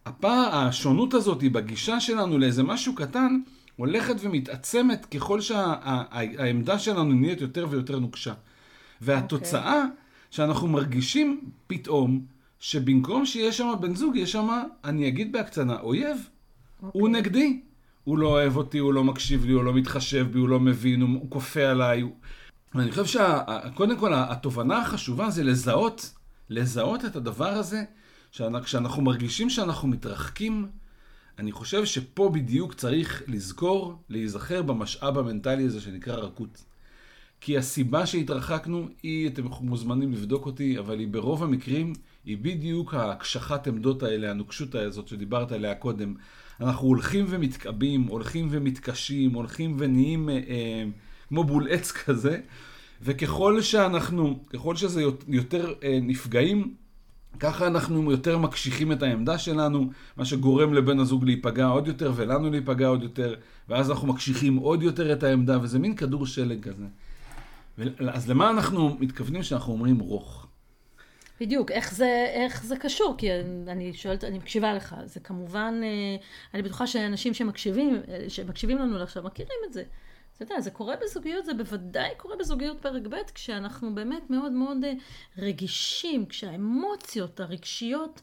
הפער, 0.07 0.55
השונות 0.55 1.15
הזאת 1.15 1.43
בגישה 1.43 2.01
שלנו 2.01 2.39
לאיזה 2.39 2.63
משהו 2.63 2.95
קטן, 2.95 3.41
הולכת 3.77 4.15
ומתעצמת 4.21 5.07
ככל 5.07 5.41
שהעמדה 5.41 6.79
שה, 6.79 6.85
שלנו 6.85 7.15
נהיית 7.15 7.41
יותר 7.41 7.67
ויותר 7.71 7.99
נוקשה. 7.99 8.35
והתוצאה, 9.01 9.83
okay. 9.85 10.31
שאנחנו 10.31 10.69
מרגישים 10.69 11.51
פתאום, 11.67 12.21
שבמקום 12.59 13.27
שיש 13.27 13.57
שם 13.57 13.73
בן 13.81 13.95
זוג, 13.95 14.17
יש 14.17 14.33
שם, 14.33 14.49
אני 14.85 15.09
אגיד 15.09 15.33
בהקצנה, 15.33 15.81
אויב. 15.81 16.17
Okay. 16.17 16.87
הוא 16.93 17.09
אוקיי. 17.09 17.21
נגדי. 17.21 17.61
הוא 18.05 18.19
לא 18.19 18.29
אוהב 18.29 18.57
אותי, 18.57 18.79
הוא 18.79 18.95
לא 18.95 19.05
מקשיב 19.05 19.45
לי, 19.45 19.53
הוא 19.53 19.65
לא 19.65 19.75
מתחשב 19.75 20.27
בי, 20.33 20.39
הוא 20.39 20.49
לא 20.49 20.61
מבין, 20.61 21.01
הוא, 21.01 21.11
הוא 21.11 21.31
כופה 21.31 21.61
עליי. 21.61 22.01
הוא... 22.01 22.13
ואני 22.75 22.91
חושב 22.91 23.05
שקודם 23.05 23.99
כל, 23.99 24.13
התובנה 24.15 24.79
החשובה 24.79 25.31
זה 25.31 25.45
לזהות, 25.45 26.13
לזהות 26.51 27.05
את 27.05 27.17
הדבר 27.17 27.49
הזה, 27.49 27.85
כשאנחנו 28.33 29.03
מרגישים 29.03 29.51
שאנחנו 29.51 29.89
מתרחקים, 29.89 30.67
אני 31.39 31.53
חושב 31.53 31.85
שפה 31.85 32.29
בדיוק 32.35 32.75
צריך 32.75 33.23
לזכור, 33.29 34.03
להיזכר 34.09 34.63
במשאב 34.63 35.19
המנטלי 35.19 35.65
הזה 35.65 35.81
שנקרא 35.81 36.15
רכות. 36.15 36.65
כי 37.41 37.59
הסיבה 37.59 38.07
שהתרחקנו 38.07 38.89
היא, 39.03 39.29
אתם 39.29 39.43
מוזמנים 39.61 40.13
לבדוק 40.13 40.47
אותי, 40.47 40.79
אבל 40.79 40.99
היא 40.99 41.09
ברוב 41.09 41.43
המקרים, 41.43 41.93
היא 42.25 42.39
בדיוק 42.39 42.95
הקשחת 42.95 43.67
עמדות 43.67 44.03
האלה, 44.03 44.31
הנוקשות 44.31 44.75
הזאת 44.75 45.09
שדיברת 45.09 45.53
עליה 45.53 45.75
קודם. 45.75 46.15
אנחנו 46.61 46.89
הולכים 46.89 47.27
ומתקבים, 47.29 48.03
הולכים 48.03 48.49
ומתקשים, 48.51 49.35
הולכים 49.35 49.77
ונהיים 49.79 50.29
אה, 50.29 50.35
אה, 50.35 50.85
כמו 51.29 51.45
בול 51.45 51.69
עץ 51.71 51.93
כזה, 51.93 52.41
וככל 53.03 53.63
שאנחנו, 53.63 54.45
ככל 54.53 54.77
שזה 54.77 55.03
יותר 55.29 55.75
אה, 55.83 55.99
נפגעים, 56.03 56.75
ככה 57.41 57.67
אנחנו 57.67 58.11
יותר 58.11 58.39
מקשיחים 58.39 58.93
את 58.93 59.03
העמדה 59.03 59.39
שלנו, 59.39 59.91
מה 60.17 60.25
שגורם 60.25 60.75
לבן 60.75 60.99
הזוג 60.99 61.25
להיפגע 61.25 61.67
עוד 61.67 61.87
יותר 61.87 62.13
ולנו 62.17 62.51
להיפגע 62.51 62.87
עוד 62.87 63.03
יותר, 63.03 63.35
ואז 63.69 63.91
אנחנו 63.91 64.09
מקשיחים 64.09 64.57
עוד 64.57 64.83
יותר 64.83 65.13
את 65.13 65.23
העמדה, 65.23 65.59
וזה 65.63 65.79
מין 65.79 65.97
כדור 65.97 66.27
שלג 66.27 66.63
כזה. 66.63 66.85
אז 67.99 68.31
למה 68.31 68.51
אנחנו 68.51 68.97
מתכוונים 69.01 69.43
שאנחנו 69.43 69.73
אומרים 69.73 69.99
רוך? 69.99 70.47
בדיוק, 71.41 71.71
איך 71.71 71.95
זה, 71.95 72.27
איך 72.33 72.65
זה 72.65 72.77
קשור? 72.77 73.15
כי 73.19 73.29
אני 73.69 73.93
שואלת, 73.93 74.25
אני 74.25 74.39
מקשיבה 74.39 74.75
לך. 74.75 74.97
זה 75.05 75.21
כמובן, 75.21 75.81
אה, 75.83 76.17
אני 76.55 76.63
בטוחה 76.63 76.87
שאנשים 76.87 77.35
שמקשיבים, 77.35 78.01
אה, 78.09 78.25
שמקשיבים 78.29 78.79
לנו 78.79 79.03
עכשיו 79.03 79.23
מכירים 79.23 79.59
את 79.69 79.73
זה. 79.73 79.83
אתה 80.37 80.45
יודע, 80.45 80.61
זה 80.61 80.71
קורה 80.71 80.95
בזוגיות, 81.03 81.45
זה 81.45 81.55
בוודאי 81.55 82.11
קורה 82.17 82.37
בזוגיות 82.37 82.81
פרק 82.81 83.03
ב', 83.07 83.17
כשאנחנו 83.35 83.95
באמת 83.95 84.31
מאוד 84.31 84.53
מאוד 84.53 84.85
אה, 84.85 84.93
רגישים, 85.39 86.27
כשהאמוציות 86.27 87.41
הרגשיות, 87.41 88.21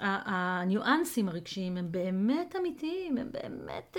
הניואנסים 0.00 1.28
הרגשיים 1.28 1.76
הם 1.76 1.92
באמת 1.92 2.56
אמיתיים, 2.56 3.18
הם 3.18 3.28
באמת, 3.32 3.96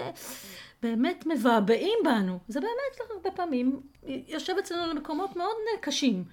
באמת 0.83 1.25
מבעבעים 1.25 2.00
בנו. 2.03 2.39
זה 2.48 2.60
באמת 2.60 3.12
הרבה 3.15 3.31
פעמים 3.31 3.81
יושב 4.03 4.53
אצלנו 4.60 4.93
למקומות 4.93 5.36
מאוד 5.36 5.55
קשים. 5.81 6.24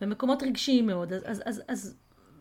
במקומות 0.00 0.42
רגשיים 0.42 0.86
מאוד, 0.86 1.12
אז, 1.12 1.22
אז, 1.24 1.42
אז, 1.46 1.62
אז, 1.68 1.96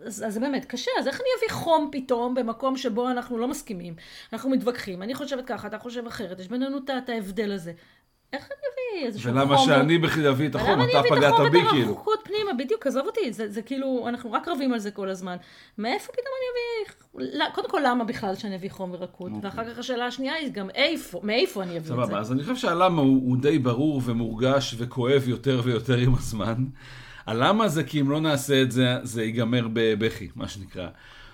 אז, 0.05 0.24
אז 0.27 0.34
זה 0.34 0.39
באמת 0.39 0.65
קשה, 0.65 0.91
אז 1.00 1.07
איך 1.07 1.22
אני 1.22 1.27
אביא 1.39 1.55
חום 1.55 1.89
פתאום 1.91 2.36
במקום 2.36 2.77
שבו 2.77 3.10
אנחנו 3.10 3.38
לא 3.38 3.48
מסכימים, 3.48 3.96
אנחנו 4.34 4.50
מתווכחים, 4.50 5.03
אני 5.03 5.15
חושבת 5.15 5.46
ככה, 5.46 5.67
אתה 5.67 5.79
חושב 5.79 6.07
אחרת, 6.07 6.39
יש 6.39 6.48
בינינו 6.48 6.77
את 6.77 7.10
ההבדל 7.10 7.51
הזה. 7.51 7.74
איך 8.34 8.46
אני 8.46 8.98
אביא 9.00 9.07
איזשהו 9.07 9.31
חום? 9.31 9.39
ולמה 9.39 9.57
שאני 9.57 9.98
בכלל 9.98 10.27
אביא 10.27 10.50
את 10.50 10.55
החום? 10.55 10.81
אתה 10.81 11.01
פגעת 11.10 11.34
בי 11.51 11.60
כאילו. 11.60 11.60
למה 11.60 11.60
אני 11.60 11.69
אביא 11.69 11.84
את 11.84 11.89
החום 11.89 12.13
פנימה, 12.24 12.53
בדיוק, 12.57 12.88
עזוב 12.88 13.05
אותי, 13.05 13.34
זה, 13.34 13.51
זה 13.51 13.62
כאילו, 13.62 14.05
אנחנו 14.07 14.31
רק 14.31 14.48
רבים 14.48 14.74
על 14.74 14.79
זה 14.79 14.91
כל 14.91 15.10
הזמן. 15.10 15.36
מאיפה 15.77 16.12
פתאום 16.12 16.34
אני 16.38 17.27
אביא, 17.31 17.46
קודם 17.55 17.69
כל 17.69 17.81
למה 17.86 18.03
בכלל 18.03 18.36
שאני 18.36 18.55
אביא 18.55 18.69
חום 18.72 18.91
ורקות, 18.93 19.31
אוקיי. 19.31 19.50
ואחר 19.50 19.74
כך 19.74 19.79
השאלה 19.79 20.05
השנייה 20.05 20.34
היא 20.34 20.51
גם 20.51 20.69
איפה, 20.69 21.22
מאיפה 21.24 21.63
אני 21.63 21.69
אביא 21.69 21.79
את 21.79 21.86
זה. 21.86 21.93
סבבה, 21.93 22.19
אז 22.19 22.31
אני 22.31 22.41
חושב 22.41 22.55
שהלמה 22.55 23.01
הוא, 23.01 23.22
הוא 23.29 23.38
די 23.38 23.60
ברור 23.60 24.01
ומורגש 24.05 24.75
וכואב 24.77 25.27
יותר 25.27 25.62
ויותר 25.63 25.98
עם 25.98 26.15
הזמן. 26.15 26.65
הלמה 27.25 27.67
זה 27.67 27.84
כי 27.84 28.01
אם 28.01 28.12
לא 28.12 28.19
נעשה 28.19 28.62
את 28.62 28.72
זה, 28.72 28.96
זה 29.03 29.24
ייגמר 29.24 29.67
בבכי, 29.74 30.29
מה 30.36 30.48
שנקרא. 30.48 30.88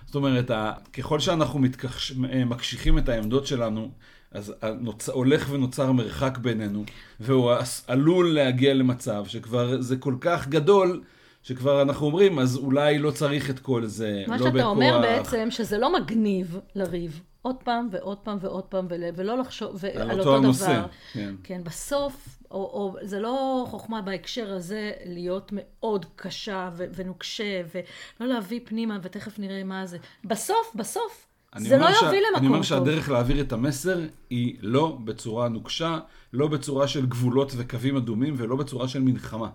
זאת 0.06 0.16
אומרת, 0.16 0.52
ככל 0.94 1.20
שאנחנו 1.20 1.60
מתקש... 1.60 2.12
מקשיחים 2.46 2.98
את 2.98 3.10
העמדות 3.10 3.48
שלנו, 3.48 3.90
אז 4.34 4.54
נוצ... 4.80 5.10
הולך 5.10 5.48
ונוצר 5.50 5.92
מרחק 5.92 6.38
בינינו, 6.38 6.84
והוא 7.20 7.52
עלול 7.88 8.34
להגיע 8.34 8.74
למצב 8.74 9.26
שכבר 9.28 9.82
זה 9.82 9.98
כל 9.98 10.16
כך 10.22 10.48
גדול, 10.48 11.02
שכבר 11.44 11.82
אנחנו 11.82 12.06
אומרים, 12.06 12.40
אז 12.40 12.58
אולי 12.58 13.00
לא 13.00 13.12
צריך 13.12 13.50
את 13.50 13.60
כל 13.60 13.86
זה, 13.86 14.24
לא 14.28 14.36
בכוח. 14.36 14.48
מה 14.48 14.52
שאתה 14.52 14.66
אומר 14.66 15.00
בעצם, 15.02 15.48
שזה 15.52 15.78
לא 15.78 15.94
מגניב 15.94 16.60
לריב. 16.76 17.22
עוד 17.42 17.56
פעם 17.64 17.88
ועוד 17.92 18.18
פעם 18.18 18.38
ועוד 18.42 18.64
פעם, 18.64 18.88
ולא 19.16 19.38
לחשוב, 19.38 19.76
ועל 19.80 20.12
אותו, 20.12 20.20
אותו 20.20 20.38
הנושא, 20.38 20.66
דבר. 20.66 20.88
כן. 21.14 21.36
כן, 21.44 21.64
בסוף, 21.64 22.40
או, 22.52 22.58
או 22.58 22.96
זה 23.02 23.20
לא 23.20 23.66
חוכמה 23.70 24.02
בהקשר 24.02 24.54
הזה 24.54 24.92
להיות 25.06 25.50
מאוד 25.56 26.06
קשה 26.16 26.70
ו, 26.74 26.86
ונוקשה, 26.96 27.62
ולא 27.76 28.34
להביא 28.34 28.60
פנימה, 28.66 28.98
ותכף 29.04 29.40
נראה 29.40 29.64
מה 29.64 29.86
זה. 29.86 29.98
בסוף, 30.26 30.76
בסוף, 30.76 31.28
זה 31.58 31.78
לא 31.78 31.94
ש... 31.94 32.02
יוביל 32.02 32.20
למקום 32.20 32.34
טוב. 32.34 32.38
אני 32.38 32.48
אומר 32.48 32.62
שהדרך 32.62 33.10
להעביר 33.10 33.42
את 33.42 33.54
המסר 33.54 34.00
היא 34.30 34.56
לא 34.62 34.98
בצורה 35.04 35.50
נוקשה, 35.50 36.00
לא 36.34 36.48
בצורה 36.48 36.88
של 36.88 37.06
גבולות 37.06 37.54
וקווים 37.58 37.96
אדומים, 37.98 38.34
ולא 38.38 38.56
בצורה 38.56 38.88
של 38.88 39.02
מלחמה. 39.02 39.50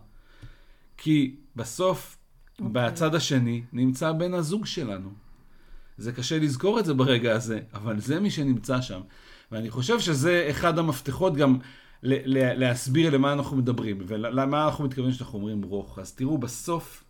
כי 0.96 1.36
בסוף, 1.56 2.16
okay. 2.16 2.62
אוקיי. 2.64 2.90
בצד 2.90 3.14
השני, 3.14 3.62
נמצא 3.72 4.12
בן 4.12 4.34
הזוג 4.34 4.66
שלנו. 4.66 5.10
זה 5.98 6.12
קשה 6.12 6.38
לזכור 6.38 6.80
את 6.80 6.84
זה 6.84 6.94
ברגע 6.94 7.34
הזה, 7.34 7.60
אבל 7.74 8.00
זה 8.00 8.20
מי 8.20 8.30
שנמצא 8.30 8.80
שם. 8.80 9.00
ואני 9.52 9.70
חושב 9.70 10.00
שזה 10.00 10.46
אחד 10.50 10.78
המפתחות 10.78 11.36
גם 11.36 11.58
ל- 12.02 12.38
ל- 12.38 12.58
להסביר 12.58 13.10
למה 13.14 13.32
אנחנו 13.32 13.56
מדברים, 13.56 13.98
ולמה 14.06 14.64
אנחנו 14.64 14.84
מתכוונים 14.84 15.12
שאנחנו 15.12 15.38
אומרים 15.38 15.62
רוך. 15.62 15.98
אז 15.98 16.12
תראו, 16.12 16.38
בסוף, 16.38 17.04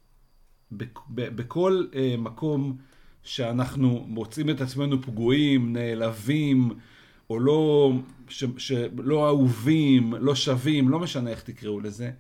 בכ- 0.73 1.09
בכל 1.09 1.85
אה, 1.95 2.15
מקום 2.19 2.77
שאנחנו 3.25 4.05
מוצאים 4.09 4.51
את 4.51 4.61
עצמנו 4.61 5.03
פגועים, 5.03 5.73
נעלבים, 5.73 6.71
או 7.31 7.39
לא, 7.41 7.93
ש- 8.29 8.45
שלא 8.59 9.27
אהובים, 9.27 10.15
לא 10.15 10.35
שווים, 10.35 10.89
לא 10.89 10.99
משנה 10.99 11.31
איך 11.31 11.43
תקראו 11.43 11.81
לזה, 11.81 12.11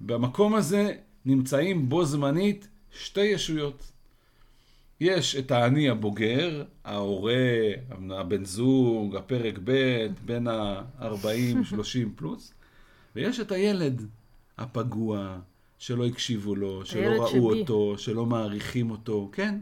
במקום 0.00 0.54
הזה 0.54 0.92
נמצאים 1.24 1.88
בו 1.88 2.04
זמנית 2.04 2.68
שתי 2.92 3.20
ישויות. 3.24 3.90
יש 5.00 5.36
את 5.36 5.50
האני 5.50 5.88
הבוגר, 5.88 6.64
ההורה, 6.84 7.34
הבן 8.10 8.44
זוג, 8.44 9.16
הפרק 9.16 9.58
ב', 9.64 10.06
בין 10.24 10.48
ה-40, 10.48 11.64
30 11.64 12.12
פלוס, 12.16 12.54
ויש 13.16 13.40
את 13.40 13.52
הילד 13.52 14.02
הפגוע, 14.58 15.38
שלא 15.78 16.06
הקשיבו 16.06 16.56
לו, 16.56 16.84
שלא 16.86 17.00
ראו 17.08 17.28
שבי. 17.28 17.38
אותו, 17.38 17.94
שלא 17.98 18.26
מעריכים 18.26 18.90
אותו, 18.90 19.28
כן? 19.32 19.58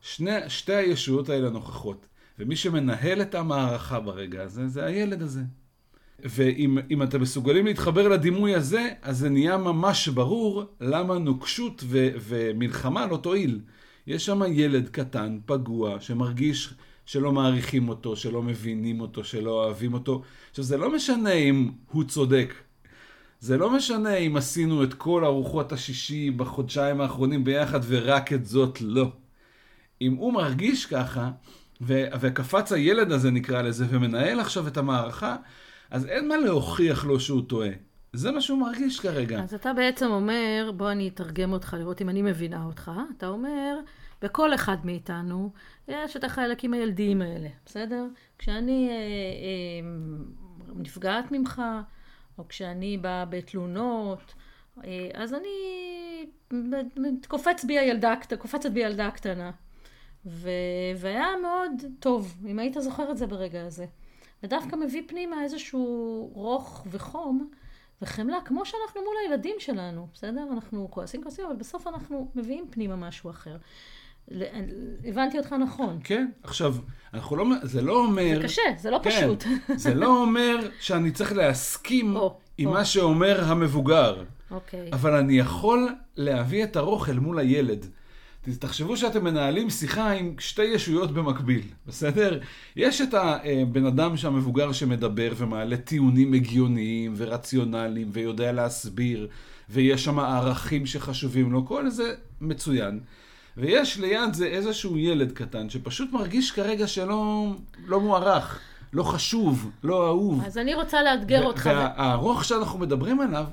שני, 0.00 0.30
שתי 0.48 0.74
הישויות 0.74 1.28
האלה 1.28 1.50
נוכחות. 1.50 2.06
ומי 2.38 2.56
שמנהל 2.56 3.22
את 3.22 3.34
המערכה 3.34 4.00
ברגע 4.00 4.42
הזה, 4.42 4.68
זה 4.68 4.84
הילד 4.84 5.22
הזה. 5.22 5.40
ואם 6.24 6.78
אם 6.90 7.02
אתם 7.02 7.20
מסוגלים 7.20 7.66
להתחבר 7.66 8.08
לדימוי 8.08 8.54
הזה, 8.54 8.88
אז 9.02 9.18
זה 9.18 9.28
נהיה 9.28 9.56
ממש 9.56 10.08
ברור 10.08 10.64
למה 10.80 11.18
נוקשות 11.18 11.84
ו, 11.86 12.08
ומלחמה 12.20 13.06
לא 13.06 13.16
תועיל. 13.16 13.60
יש 14.06 14.26
שם 14.26 14.40
ילד 14.52 14.88
קטן, 14.88 15.38
פגוע, 15.46 16.00
שמרגיש 16.00 16.74
שלא 17.06 17.32
מעריכים 17.32 17.88
אותו, 17.88 18.16
שלא 18.16 18.42
מבינים 18.42 19.00
אותו, 19.00 19.24
שלא 19.24 19.50
אוהבים 19.50 19.94
אותו. 19.94 20.22
עכשיו, 20.50 20.64
זה 20.64 20.76
לא 20.76 20.94
משנה 20.94 21.32
אם 21.32 21.70
הוא 21.90 22.04
צודק. 22.04 22.54
זה 23.40 23.58
לא 23.58 23.76
משנה 23.76 24.14
אם 24.14 24.36
עשינו 24.36 24.84
את 24.84 24.94
כל 24.94 25.24
ארוחות 25.24 25.72
השישי 25.72 26.30
בחודשיים 26.30 27.00
האחרונים 27.00 27.44
ביחד 27.44 27.80
ורק 27.86 28.32
את 28.32 28.46
זאת 28.46 28.80
לא. 28.80 29.12
אם 30.00 30.14
הוא 30.14 30.32
מרגיש 30.32 30.86
ככה, 30.86 31.30
ו- 31.80 32.06
וקפץ 32.20 32.72
הילד 32.72 33.12
הזה 33.12 33.30
נקרא 33.30 33.62
לזה, 33.62 33.86
ומנהל 33.90 34.40
עכשיו 34.40 34.68
את 34.68 34.76
המערכה, 34.76 35.36
אז 35.90 36.06
אין 36.06 36.28
מה 36.28 36.36
להוכיח 36.36 37.04
לו 37.04 37.20
שהוא 37.20 37.42
טועה. 37.42 37.70
זה 38.12 38.30
מה 38.30 38.40
שהוא 38.40 38.58
מרגיש 38.58 39.00
כרגע. 39.00 39.42
אז 39.42 39.54
אתה 39.54 39.72
בעצם 39.72 40.10
אומר, 40.10 40.70
בוא 40.76 40.90
אני 40.90 41.08
אתרגם 41.08 41.52
אותך, 41.52 41.76
לראות 41.78 42.02
אם 42.02 42.08
אני 42.08 42.22
מבינה 42.22 42.64
אותך. 42.64 42.90
אתה 43.16 43.26
אומר, 43.26 43.78
בכל 44.22 44.54
אחד 44.54 44.76
מאיתנו 44.84 45.50
יש 45.88 46.16
את 46.16 46.24
החלקים 46.24 46.74
הילדיים 46.74 47.22
האלה, 47.22 47.48
בסדר? 47.66 48.04
כשאני 48.38 48.88
אה, 48.88 48.94
אה, 48.94 49.88
נפגעת 50.76 51.32
ממך, 51.32 51.62
או 52.38 52.48
כשאני 52.48 52.98
באה 52.98 53.24
בתלונות, 53.24 54.34
אה, 54.84 55.08
אז 55.14 55.34
אני, 55.34 55.48
קופץ 57.28 57.64
בי 57.64 57.78
הילדה, 57.78 58.14
קופצת 58.38 58.70
בי 58.70 58.84
הילדה 58.84 59.06
הקטנה. 59.06 59.50
ו... 60.26 60.50
והיה 60.96 61.26
מאוד 61.42 61.72
טוב, 61.98 62.36
אם 62.46 62.58
היית 62.58 62.76
זוכר 62.80 63.10
את 63.10 63.18
זה 63.18 63.26
ברגע 63.26 63.66
הזה. 63.66 63.86
ודווקא 64.42 64.76
מביא 64.76 65.02
פנימה 65.06 65.42
איזשהו 65.42 66.30
רוך 66.34 66.86
וחום 66.90 67.50
וחמלה, 68.02 68.38
כמו 68.44 68.64
שאנחנו 68.64 69.00
מול 69.00 69.14
הילדים 69.24 69.56
שלנו, 69.58 70.06
בסדר? 70.14 70.46
אנחנו 70.52 70.88
כועסים 70.90 71.22
כועסים, 71.22 71.44
אבל 71.46 71.56
בסוף 71.56 71.86
אנחנו 71.86 72.30
מביאים 72.34 72.66
פנימה 72.70 72.96
משהו 72.96 73.30
אחר. 73.30 73.56
הבנתי 75.04 75.38
אותך 75.38 75.52
נכון. 75.52 75.98
כן, 76.04 76.30
עכשיו, 76.42 76.74
אנחנו 77.14 77.36
לא, 77.36 77.44
זה 77.62 77.82
לא 77.82 78.04
אומר... 78.04 78.36
זה 78.36 78.42
קשה, 78.42 78.62
זה 78.76 78.90
לא 78.90 79.00
כן, 79.02 79.10
פשוט. 79.10 79.44
זה 79.84 79.94
לא 79.94 80.22
אומר 80.22 80.68
שאני 80.80 81.10
צריך 81.10 81.32
להסכים 81.32 82.16
או, 82.16 82.38
עם 82.58 82.68
או. 82.68 82.72
מה 82.72 82.84
שאומר 82.84 83.44
המבוגר. 83.44 84.24
אוקיי. 84.50 84.90
אבל 84.92 85.14
אני 85.14 85.38
יכול 85.38 85.88
להביא 86.16 86.64
את 86.64 86.76
הרוך 86.76 87.08
אל 87.08 87.18
מול 87.18 87.38
הילד. 87.38 87.86
תחשבו 88.56 88.96
שאתם 88.96 89.24
מנהלים 89.24 89.70
שיחה 89.70 90.10
עם 90.10 90.34
שתי 90.38 90.64
ישויות 90.64 91.12
במקביל, 91.12 91.62
בסדר? 91.86 92.40
יש 92.76 93.00
את 93.00 93.14
הבן 93.14 93.86
אדם 93.86 94.16
שהמבוגר 94.16 94.72
שמדבר 94.72 95.32
ומעלה 95.36 95.76
טיעונים 95.76 96.32
הגיוניים 96.32 97.14
ורציונליים 97.16 98.08
ויודע 98.12 98.52
להסביר, 98.52 99.28
ויש 99.70 100.04
שם 100.04 100.18
ערכים 100.18 100.86
שחשובים 100.86 101.52
לו, 101.52 101.66
כל 101.66 101.90
זה 101.90 102.14
מצוין. 102.40 103.00
ויש 103.56 103.98
ליד 103.98 104.34
זה 104.34 104.46
איזשהו 104.46 104.98
ילד 104.98 105.32
קטן 105.32 105.70
שפשוט 105.70 106.12
מרגיש 106.12 106.50
כרגע 106.50 106.86
שלא 106.86 107.46
לא 107.86 108.00
מוערך, 108.00 108.60
לא 108.92 109.02
חשוב, 109.02 109.70
לא 109.82 110.06
אהוב. 110.06 110.42
אז 110.46 110.58
אני 110.58 110.74
רוצה 110.74 111.02
לאתגר 111.02 111.44
אותך. 111.44 111.70
והרוך 111.74 112.44
שאנחנו 112.44 112.78
מדברים 112.78 113.20
עליו, 113.20 113.44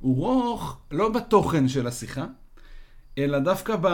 הוא 0.00 0.16
רוך 0.16 0.78
לא 0.90 1.08
בתוכן 1.08 1.68
של 1.68 1.86
השיחה, 1.86 2.24
אלא 3.18 3.38
דווקא, 3.38 3.76
ב, 3.76 3.86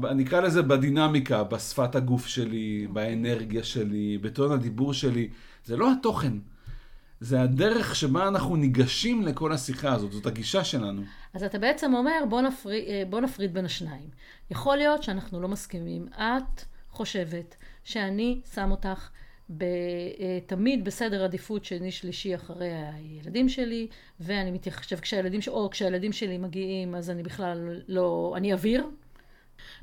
ב, 0.00 0.06
נקרא 0.06 0.40
לזה 0.40 0.62
בדינמיקה, 0.62 1.44
בשפת 1.44 1.94
הגוף 1.94 2.26
שלי, 2.26 2.86
באנרגיה 2.92 3.64
שלי, 3.64 4.18
בטון 4.18 4.52
הדיבור 4.52 4.94
שלי. 4.94 5.28
זה 5.64 5.76
לא 5.76 5.92
התוכן, 5.92 6.32
זה 7.20 7.42
הדרך 7.42 7.96
שבה 7.96 8.28
אנחנו 8.28 8.56
ניגשים 8.56 9.22
לכל 9.22 9.52
השיחה 9.52 9.92
הזאת, 9.92 10.12
זאת 10.12 10.26
הגישה 10.26 10.64
שלנו. 10.64 11.02
אז 11.34 11.42
אתה 11.42 11.58
בעצם 11.58 11.94
אומר, 11.94 12.24
בוא, 12.28 12.40
נפריד, 12.40 12.84
בוא 13.10 13.20
נפריד 13.20 13.54
בין 13.54 13.64
השניים. 13.64 14.08
יכול 14.50 14.76
להיות 14.76 15.02
שאנחנו 15.02 15.40
לא 15.40 15.48
מסכימים. 15.48 16.08
את 16.16 16.62
חושבת 16.90 17.56
שאני 17.84 18.40
שם 18.54 18.70
אותך 18.70 19.08
ב, 19.50 19.62
אה, 19.62 19.68
תמיד 20.46 20.84
בסדר 20.84 21.24
עדיפות 21.24 21.64
שני 21.64 21.90
שלישי 21.92 22.34
אחרי 22.34 22.70
הילדים 22.72 23.48
שלי, 23.48 23.86
ואני 24.20 24.50
מתייחשב, 24.50 25.00
כשהילדים, 25.00 25.40
או 25.48 25.70
כשהילדים 25.70 26.12
שלי 26.12 26.38
מגיעים, 26.38 26.94
אז 26.94 27.10
אני 27.10 27.22
בכלל 27.22 27.80
לא, 27.88 28.34
אני 28.36 28.52
אוויר. 28.52 28.86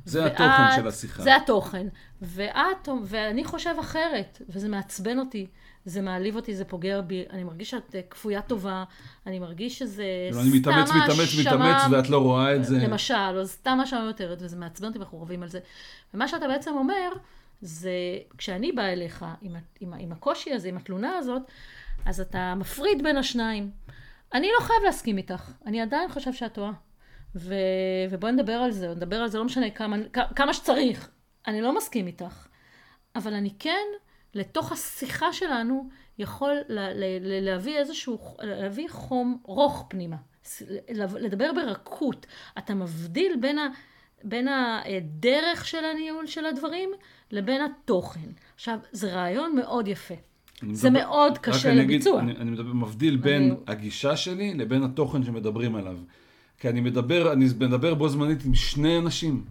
זה 0.06 0.24
ואת- 0.24 0.32
התוכן 0.32 0.76
של 0.82 0.88
השיחה. 0.88 1.24
זה 1.24 1.36
התוכן. 1.36 1.88
ואת, 2.22 2.90
ואני 3.06 3.44
חושב 3.44 3.76
אחרת, 3.80 4.42
וזה 4.50 4.70
מעצבן 4.70 5.20
אותי, 5.20 5.48
זה 5.86 6.02
מעליב 6.02 6.36
אותי, 6.36 6.56
זה 6.56 6.66
פוגע 6.66 7.02
בי, 7.02 7.24
אני 7.30 7.44
מרגיש 7.44 7.70
שאת 7.70 7.96
אה, 7.96 8.02
כפויה 8.10 8.42
טובה, 8.42 8.84
אני 9.28 9.40
מרגיש 9.40 9.80
שזה 9.80 10.04
כאילו, 10.32 10.42
אני 10.42 10.60
מתאמץ, 10.60 10.88
סתם 10.90 10.98
מתאמץ, 10.98 11.20
האשמה- 11.20 11.42
מתאמץ, 11.56 11.82
ואת 11.92 12.10
לא 12.10 12.18
רואה 12.18 12.56
את 12.56 12.66
זה. 12.66 12.78
למשל, 12.78 13.14
או 13.38 13.46
סתם 13.48 13.78
האשמה 13.80 14.02
מיותרת, 14.04 14.38
וזה 14.42 14.58
מעצבן 14.58 14.88
אותי 14.88 15.00
ואנחנו 15.00 15.22
רבים 15.22 15.44
על 15.44 15.50
זה. 15.50 15.60
ומה 16.14 16.28
שאתה 16.28 16.48
בעצם 16.48 16.72
אומר, 16.74 17.10
זה 17.62 17.92
כשאני 18.38 18.72
באה 18.72 18.94
אליך 18.94 19.26
עם, 19.42 19.56
עם, 19.80 19.94
עם 19.94 20.12
הקושי 20.12 20.54
הזה, 20.54 20.70
עם 20.70 20.78
התלונה 20.78 21.18
הזאת, 21.18 21.42
אז 22.06 22.22
אתה 22.22 22.54
מפריד 22.56 23.04
בין 23.04 23.18
השניים. 23.18 23.72
אני 24.34 24.48
לא 24.60 24.66
חייב 24.66 24.80
להסכים 24.86 25.18
איתך, 25.18 25.52
אני 25.66 25.82
עדיין 25.82 26.10
חושב 26.10 26.34
שאת 26.34 26.54
טועה. 26.54 26.72
ו... 27.36 27.56
ובואי 28.10 28.32
נדבר 28.32 28.54
על 28.54 28.72
זה, 28.72 28.88
נדבר 28.88 29.16
על 29.16 29.28
זה, 29.28 29.38
לא 29.38 29.46
משנה 29.46 29.70
כמה, 29.70 29.98
כמה 30.36 30.54
שצריך. 30.54 31.10
אני 31.48 31.62
לא 31.62 31.78
מסכים 31.78 32.08
איתך, 32.08 32.48
אבל 33.16 33.34
אני 33.34 33.54
כן, 33.60 33.86
לתוך 34.34 34.72
השיחה 34.72 35.34
שלנו, 35.34 35.90
יכול 36.18 36.54
ל- 36.70 36.80
ל- 36.80 37.18
ל- 37.22 37.46
להביא 37.46 37.78
איזשהו, 37.78 38.38
להביא 38.42 38.90
חום, 38.90 39.42
רוך 39.44 39.86
פנימה. 39.90 40.16
לדבר 41.20 41.52
ברכות. 41.54 42.26
אתה 42.58 42.74
מבדיל 42.74 43.36
בין, 43.40 43.60
ה, 43.60 43.68
בין 44.24 44.48
הדרך 44.48 45.68
של 45.68 45.86
הניהול 45.94 46.28
של 46.28 46.46
הדברים 46.46 46.90
לבין 47.32 47.62
התוכן. 47.62 48.30
עכשיו, 48.56 48.78
זה 48.92 49.14
רעיון 49.14 49.56
מאוד 49.56 49.88
יפה. 49.88 50.14
זה 50.72 50.90
מדבר- 50.90 51.00
מאוד 51.06 51.38
קשה 51.38 51.72
אני 51.72 51.80
לביצוע. 51.84 52.20
אני, 52.20 52.32
אני 52.32 52.52
מדבר, 52.52 52.74
מבדיל 52.74 53.16
בין 53.18 53.42
אני- 53.42 53.54
הגישה 53.68 54.18
שלי 54.18 54.54
לבין 54.54 54.84
התוכן 54.84 55.24
שמדברים 55.24 55.76
עליו. 55.76 55.98
כי 56.60 56.70
אני 56.70 56.82
מדבר, 56.82 57.34
אני 57.34 57.46
מדבר 57.60 57.94
בו 57.94 58.10
זמנית 58.10 58.46
עם 58.46 58.54
שני 58.56 58.98
אנשים. 59.00 59.44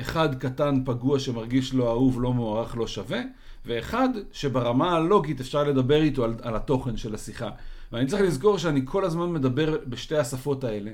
אחד 0.00 0.34
קטן, 0.34 0.82
פגוע, 0.84 1.18
שמרגיש 1.18 1.74
לא 1.74 1.88
אהוב, 1.90 2.22
לא 2.22 2.32
מוערך, 2.32 2.76
לא 2.76 2.86
שווה, 2.86 3.20
ואחד 3.66 4.08
שברמה 4.32 4.96
הלוגית 4.96 5.40
אפשר 5.40 5.64
לדבר 5.64 6.02
איתו 6.02 6.24
על, 6.24 6.34
על 6.42 6.56
התוכן 6.56 6.96
של 6.96 7.14
השיחה. 7.14 7.50
ואני 7.92 8.06
צריך 8.06 8.22
לזכור 8.22 8.58
שאני 8.58 8.80
כל 8.84 9.04
הזמן 9.04 9.32
מדבר 9.32 9.76
בשתי 9.86 10.16
השפות 10.16 10.64
האלה. 10.64 10.90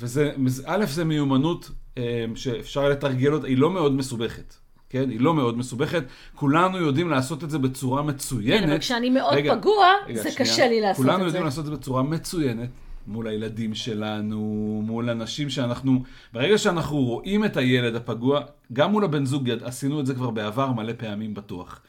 וזה, 0.00 0.32
א', 0.66 0.84
זה 0.86 1.04
מיומנות 1.04 1.70
אה, 1.98 2.24
שאפשר 2.34 2.88
לתרגל 2.88 3.32
אותה, 3.32 3.46
היא 3.46 3.58
לא 3.58 3.70
מאוד 3.70 3.92
מסובכת. 3.92 4.54
כן? 4.88 5.10
היא 5.10 5.20
לא 5.20 5.34
מאוד 5.34 5.58
מסובכת. 5.58 6.04
כולנו 6.34 6.78
יודעים 6.78 7.10
לעשות 7.10 7.44
את 7.44 7.50
זה 7.50 7.58
בצורה 7.58 8.02
מצוינת. 8.02 8.60
כן, 8.60 8.70
אבל 8.70 8.78
כשאני 8.78 9.10
מאוד 9.10 9.34
רגע, 9.34 9.56
פגוע, 9.56 9.86
רגע, 10.06 10.22
זה 10.22 10.30
שנייה. 10.30 10.50
קשה 10.50 10.68
לי 10.68 10.80
לעשות 10.80 11.04
כולנו 11.04 11.16
את 11.16 11.20
זה. 11.20 11.26
יודעים 11.26 11.44
לעשות 11.44 11.64
את 11.64 11.70
זה 11.70 11.76
בצורה 11.76 12.02
מצוינת. 12.02 12.68
מול 13.06 13.26
הילדים 13.26 13.74
שלנו, 13.74 14.38
מול 14.84 15.10
אנשים 15.10 15.50
שאנחנו... 15.50 16.02
ברגע 16.32 16.58
שאנחנו 16.58 16.96
רואים 16.96 17.44
את 17.44 17.56
הילד 17.56 17.94
הפגוע, 17.94 18.40
גם 18.72 18.90
מול 18.90 19.04
הבן 19.04 19.24
זוג, 19.24 19.50
עשינו 19.50 20.00
את 20.00 20.06
זה 20.06 20.14
כבר 20.14 20.30
בעבר 20.30 20.72
מלא 20.72 20.92
פעמים 20.96 21.34
בטוח. 21.34 21.80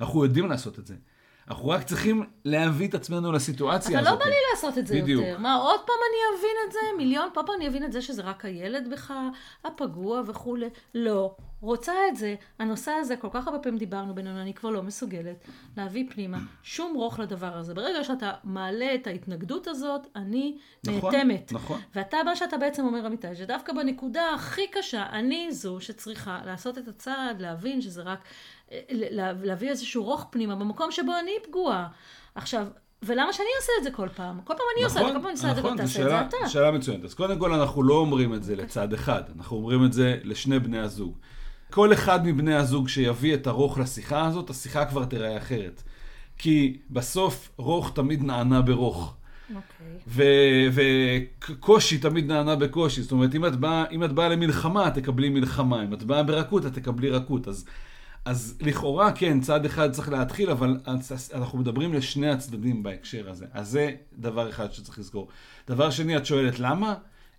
אנחנו 0.00 0.24
יודעים 0.24 0.50
לעשות 0.50 0.78
את 0.78 0.86
זה. 0.86 0.94
אנחנו 1.48 1.68
רק 1.68 1.82
צריכים 1.82 2.24
להביא 2.44 2.88
את 2.88 2.94
עצמנו 2.94 3.32
לסיטואציה 3.32 3.98
אבל 3.98 4.08
הזאת. 4.08 4.18
לא 4.18 4.24
בא 4.24 4.30
לי 4.30 4.36
לעשות 4.50 4.78
את 4.78 4.86
זה 4.86 5.00
בדיוק. 5.02 5.26
יותר. 5.26 5.38
מה, 5.38 5.54
עוד 5.54 5.80
פעם 5.86 5.96
אני 6.10 6.38
אבין 6.38 6.56
את 6.66 6.72
זה? 6.72 6.78
מיליון 6.96 7.28
פעם 7.34 7.44
אני 7.56 7.68
אבין 7.68 7.84
את 7.84 7.92
זה 7.92 8.02
שזה 8.02 8.22
רק 8.22 8.44
הילד 8.44 8.88
בך, 8.92 9.14
הפגוע 9.64 10.22
וכולי. 10.26 10.68
לא. 10.94 11.36
רוצה 11.62 11.92
את 12.08 12.16
זה. 12.16 12.34
הנושא 12.58 12.90
הזה, 12.90 13.16
כל 13.16 13.28
כך 13.30 13.46
הרבה 13.46 13.58
פעמים 13.58 13.78
דיברנו 13.78 14.14
בינינו, 14.14 14.40
אני 14.40 14.54
כבר 14.54 14.70
לא 14.70 14.82
מסוגלת 14.82 15.44
להביא 15.76 16.10
פנימה 16.10 16.38
שום 16.62 16.94
רוך 16.96 17.18
לדבר 17.18 17.56
הזה. 17.56 17.74
ברגע 17.74 18.04
שאתה 18.04 18.32
מעלה 18.44 18.94
את 18.94 19.06
ההתנגדות 19.06 19.66
הזאת, 19.66 20.06
אני 20.16 20.58
נכון, 20.86 21.14
נאטמת. 21.14 21.52
נכון. 21.52 21.80
ואתה, 21.94 22.16
מה 22.24 22.36
שאתה 22.36 22.56
בעצם 22.56 22.84
אומר, 22.84 23.06
אמיתי, 23.06 23.36
שדווקא 23.36 23.72
בנקודה 23.72 24.30
הכי 24.34 24.66
קשה, 24.66 25.06
אני 25.12 25.52
זו 25.52 25.80
שצריכה 25.80 26.40
לעשות 26.46 26.78
את 26.78 26.88
הצעד, 26.88 27.40
להבין 27.40 27.80
שזה 27.80 28.02
רק, 28.02 28.18
להביא 29.42 29.70
איזשהו 29.70 30.04
רוך 30.04 30.26
פנימה 30.30 30.56
במקום 30.56 30.90
שבו 30.90 31.12
אני 31.22 31.32
פגועה. 31.48 31.88
עכשיו, 32.34 32.66
ולמה 33.02 33.32
שאני 33.32 33.46
אעשה 33.60 33.72
את 33.78 33.84
זה 33.84 33.90
כל 33.90 34.08
פעם? 34.16 34.40
כל 34.44 34.54
פעם 34.54 34.66
אני 34.76 34.84
עושה 34.84 35.00
את 35.00 35.06
זה, 35.06 35.12
כל 35.12 35.18
פעם 35.18 35.26
אני 35.26 35.32
עושה 35.32 35.50
את 35.50 35.54
זה, 35.54 35.60
נכון, 35.60 35.72
ואתה 35.72 35.86
זו 35.86 35.98
תעשה 35.98 36.22
את 36.22 36.30
זה 36.30 36.38
אתה. 36.38 36.48
שאלה 36.48 36.70
מצוינת. 36.70 37.04
אז 37.04 37.14
קודם 37.14 37.38
כל 37.38 37.52
אנחנו 37.52 37.82
לא 37.82 37.94
אומרים 37.94 38.34
את 38.34 38.42
זה 38.42 38.56
לצד 38.56 38.92
אחד, 38.92 39.22
אנחנו 39.36 39.56
אומרים 39.56 39.84
את 39.84 39.92
זה 39.92 40.18
לשני 40.24 40.58
בני 40.58 40.78
הזוג. 40.78 41.18
כל 41.70 41.92
אחד 41.92 42.26
מבני 42.26 42.54
הזוג 42.54 42.88
שיביא 42.88 43.34
את 43.34 43.46
הרוך 43.46 43.78
לשיחה 43.78 44.26
הזאת, 44.26 44.50
השיחה 44.50 44.84
כבר 44.84 45.04
תיראה 45.04 45.36
אחרת. 45.36 45.82
כי 46.38 46.78
בסוף 46.90 47.50
רוך 47.56 47.92
תמיד 47.94 48.24
נענה 48.24 48.62
ברוך. 48.62 49.14
אוקיי. 49.54 50.70
וקושי 51.48 51.98
תמיד 51.98 52.26
נענה 52.26 52.56
בקושי. 52.56 53.02
זאת 53.02 53.12
אומרת, 53.12 53.34
אם 53.92 54.04
את 54.04 54.12
באה, 54.12 54.28
למלחמה, 54.28 54.88
את 54.88 54.94
תקבלי 54.94 55.28
מלחמה. 55.28 55.84
אם 55.84 55.94
את 55.94 56.02
באה 56.02 56.22
ברכות, 56.22 56.66
את 56.66 56.74
תקבלי 56.74 57.10
רכות. 57.10 57.48
אז, 57.48 57.64
אז 58.24 58.58
לכאורה, 58.60 59.12
כן, 59.12 59.40
צד 59.40 59.64
אחד 59.64 59.92
צריך 59.92 60.08
להתחיל, 60.08 60.50
אבל 60.50 60.80
אנחנו 61.34 61.58
מדברים 61.58 61.92
לשני 61.94 62.30
הצדדים 62.30 62.82
בהקשר 62.82 63.30
הזה. 63.30 63.46
אז 63.52 63.68
זה 63.68 63.90
דבר 64.12 64.50
אחד 64.50 64.72
שצריך 64.72 64.98
לזכור. 64.98 65.28
דבר 65.68 65.90
שני, 65.90 66.16
את 66.16 66.26
שואלת, 66.26 66.58
למה? 66.58 66.94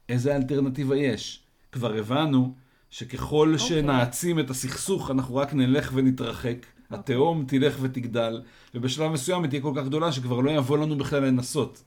איזה 0.09 0.35
אלטרנטיבה 0.35 0.97
יש? 0.97 1.43
כבר 1.71 1.93
הבנו 1.93 2.53
שככל 2.89 3.53
אוקיי. 3.53 3.67
שנעצים 3.67 4.39
את 4.39 4.49
הסכסוך, 4.49 5.11
אנחנו 5.11 5.35
רק 5.35 5.53
נלך 5.53 5.91
ונתרחק. 5.93 6.65
התהום 6.91 7.45
תלך 7.47 7.77
ותגדל, 7.81 8.41
ובשלב 8.75 9.11
מסוים 9.11 9.43
היא 9.43 9.49
תהיה 9.49 9.61
כל 9.61 9.73
כך 9.75 9.85
גדולה 9.85 10.11
שכבר 10.11 10.39
לא 10.39 10.51
יבוא 10.51 10.77
לנו 10.77 10.97
בכלל 10.97 11.25
לנסות. 11.25 11.83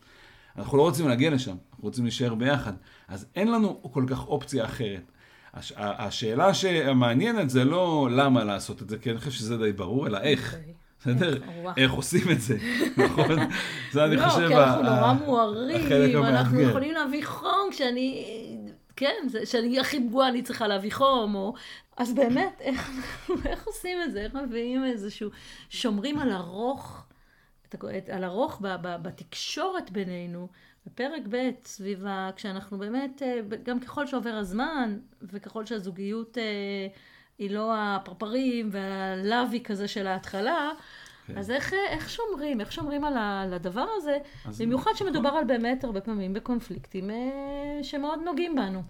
אנחנו 0.56 0.76
לא 0.78 0.82
רוצים 0.82 1.08
להגיע 1.08 1.30
לשם, 1.30 1.56
אנחנו 1.70 1.84
רוצים 1.84 2.04
להישאר 2.04 2.34
ביחד. 2.34 2.72
אז 3.08 3.26
אין 3.34 3.52
לנו 3.52 3.82
כל 3.92 4.04
כך 4.08 4.26
אופציה 4.26 4.64
אחרת. 4.64 5.12
הש, 5.56 5.72
ה- 5.76 6.04
השאלה 6.06 6.50
המעניינת 6.84 7.50
זה 7.50 7.64
לא 7.64 8.08
למה 8.12 8.44
לעשות 8.44 8.82
את 8.82 8.88
זה, 8.88 8.98
כי 8.98 9.10
אני 9.10 9.18
חושב 9.18 9.30
שזה 9.30 9.56
די 9.56 9.72
ברור, 9.72 10.06
אלא 10.06 10.18
איך. 10.18 10.56
בסדר? 11.00 11.34
איך, 11.34 11.42
וואו. 11.62 11.74
איך 11.76 11.92
עושים 11.92 12.30
את 12.30 12.40
זה, 12.40 12.56
נכון? 13.04 13.38
זה 13.92 14.04
אני 14.04 14.16
לא, 14.16 14.28
חושב 14.28 14.48
כי 14.48 14.54
אנחנו 14.54 14.82
נורא 14.82 15.12
מוארים, 15.12 16.24
אנחנו. 16.24 16.60
יכולים 16.60 16.92
להביא 16.94 17.26
חום 17.26 17.68
כשאני, 17.70 18.24
כן, 18.96 19.14
כשאני 19.44 19.80
הכי 19.80 20.08
פגועה 20.08 20.28
אני 20.28 20.42
צריכה 20.42 20.66
להביא 20.66 20.92
חום, 20.92 21.34
או... 21.34 21.54
אז 21.96 22.14
באמת, 22.14 22.60
איך, 22.60 22.90
איך 23.50 23.66
עושים 23.66 23.98
את 24.04 24.12
זה? 24.12 24.20
איך 24.20 24.34
מביאים 24.34 24.84
איזשהו, 24.84 25.30
שומרים 25.70 26.18
על 26.18 26.32
הרוך, 26.32 27.06
על 28.12 28.24
הרוך 28.24 28.60
בתקשורת 29.02 29.90
בינינו, 29.90 30.48
בפרק 30.86 31.22
ב', 31.30 31.50
סביב 31.64 32.06
ה... 32.06 32.30
כשאנחנו 32.36 32.78
באמת, 32.78 33.22
אה, 33.22 33.40
גם 33.62 33.80
ככל 33.80 34.06
שעובר 34.06 34.34
הזמן, 34.34 34.98
וככל 35.22 35.66
שהזוגיות 35.66 36.38
אה, 36.38 36.42
היא 37.38 37.50
לא 37.50 37.72
הפרפרים 37.76 38.68
והלאבי 38.72 39.60
כזה 39.64 39.88
של 39.88 40.06
ההתחלה, 40.06 40.70
כן. 41.26 41.38
אז 41.38 41.50
איך, 41.50 41.72
איך 41.90 42.10
שומרים? 42.10 42.60
איך 42.60 42.72
שומרים 42.72 43.04
על, 43.04 43.16
ה, 43.16 43.42
על 43.42 43.54
הדבר 43.54 43.86
הזה? 43.96 44.18
במיוחד 44.58 44.90
שמדובר 44.94 45.28
על 45.28 45.44
באמת 45.44 45.84
הרבה 45.84 46.00
פעמים 46.00 46.32
בקונפליקטים 46.32 47.10
אה, 47.10 47.16
שמאוד 47.82 48.18
נוגעים 48.24 48.54
בנו. 48.54 48.82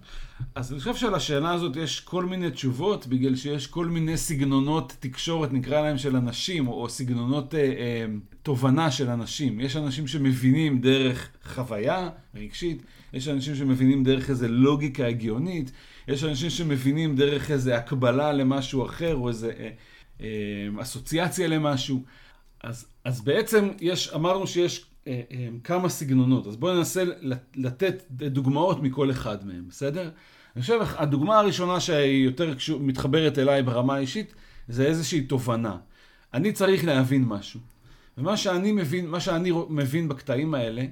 אז 0.54 0.72
אני 0.72 0.80
חושב 0.80 0.94
שעל 0.94 1.14
השאלה 1.14 1.52
הזאת 1.52 1.76
יש 1.76 2.00
כל 2.00 2.24
מיני 2.24 2.50
תשובות, 2.50 3.06
בגלל 3.06 3.36
שיש 3.36 3.66
כל 3.66 3.86
מיני 3.86 4.16
סגנונות 4.16 4.96
תקשורת, 5.00 5.52
נקרא 5.52 5.80
להם, 5.80 5.98
של 5.98 6.16
אנשים, 6.16 6.68
או, 6.68 6.82
או 6.82 6.88
סגנונות 6.88 7.54
אה, 7.54 7.60
אה, 7.60 8.06
תובנה 8.42 8.90
של 8.90 9.10
אנשים. 9.10 9.60
יש 9.60 9.76
אנשים 9.76 10.06
שמבינים 10.06 10.80
דרך 10.80 11.30
חוויה 11.44 12.08
רגשית, 12.34 12.82
יש 13.12 13.28
אנשים 13.28 13.54
שמבינים 13.54 14.04
דרך 14.04 14.30
איזה 14.30 14.48
לוגיקה 14.48 15.06
הגיונית, 15.06 15.72
יש 16.08 16.24
אנשים 16.24 16.50
שמבינים 16.50 17.16
דרך 17.16 17.50
איזה 17.50 17.76
הקבלה 17.76 18.32
למשהו 18.32 18.86
אחר, 18.86 19.14
או 19.14 19.28
איזה 19.28 19.52
אה, 19.58 19.70
אה, 20.20 20.82
אסוציאציה 20.82 21.48
למשהו. 21.48 22.02
אז, 22.62 22.86
אז 23.04 23.20
בעצם 23.20 23.68
יש, 23.80 24.12
אמרנו 24.14 24.46
שיש 24.46 24.86
אה, 25.06 25.20
אה, 25.32 25.48
כמה 25.64 25.88
סגנונות, 25.88 26.46
אז 26.46 26.56
בואו 26.56 26.74
ננסה 26.74 27.04
לת- 27.20 27.56
לתת 27.56 28.02
דוגמאות 28.10 28.82
מכל 28.82 29.10
אחד 29.10 29.46
מהם, 29.46 29.64
בסדר? 29.68 30.10
אני 30.56 30.62
חושב, 30.62 30.78
הדוגמה 30.96 31.38
הראשונה 31.38 31.80
שהיא 31.80 32.24
יותר 32.24 32.54
מתחברת 32.80 33.38
אליי 33.38 33.62
ברמה 33.62 33.94
האישית, 33.94 34.34
זה 34.68 34.86
איזושהי 34.86 35.20
תובנה. 35.20 35.76
אני 36.34 36.52
צריך 36.52 36.84
להבין 36.84 37.24
משהו. 37.24 37.60
ומה 38.18 38.36
שאני 38.36 38.72
מבין, 38.72 39.06
מה 39.06 39.20
שאני 39.20 39.52
מבין 39.68 40.08
בקטעים 40.08 40.54
האלה, 40.54 40.84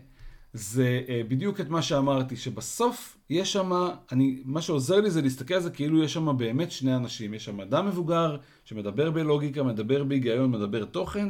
זה 0.55 1.01
אה, 1.09 1.21
בדיוק 1.29 1.61
את 1.61 1.69
מה 1.69 1.83
שאמרתי, 1.83 2.37
שבסוף 2.37 3.17
יש 3.31 3.53
שם, 3.53 3.89
אני, 4.13 4.43
מה 4.45 4.63
שעוזר 4.63 5.01
לי 5.01 5.11
זה 5.11 5.23
להסתכל 5.23 5.55
על 5.55 5.61
זה 5.61 5.71
כאילו 5.71 6.05
יש 6.05 6.13
שם 6.13 6.37
באמת 6.37 6.71
שני 6.71 6.97
אנשים. 6.97 7.35
יש 7.35 7.45
שם 7.45 7.61
אדם 7.61 7.87
מבוגר 7.87 8.37
שמדבר 8.65 9.11
בלוגיקה, 9.11 9.63
מדבר 9.63 10.05
בהיגיון, 10.05 10.51
מדבר 10.51 10.85
תוכן, 10.85 11.29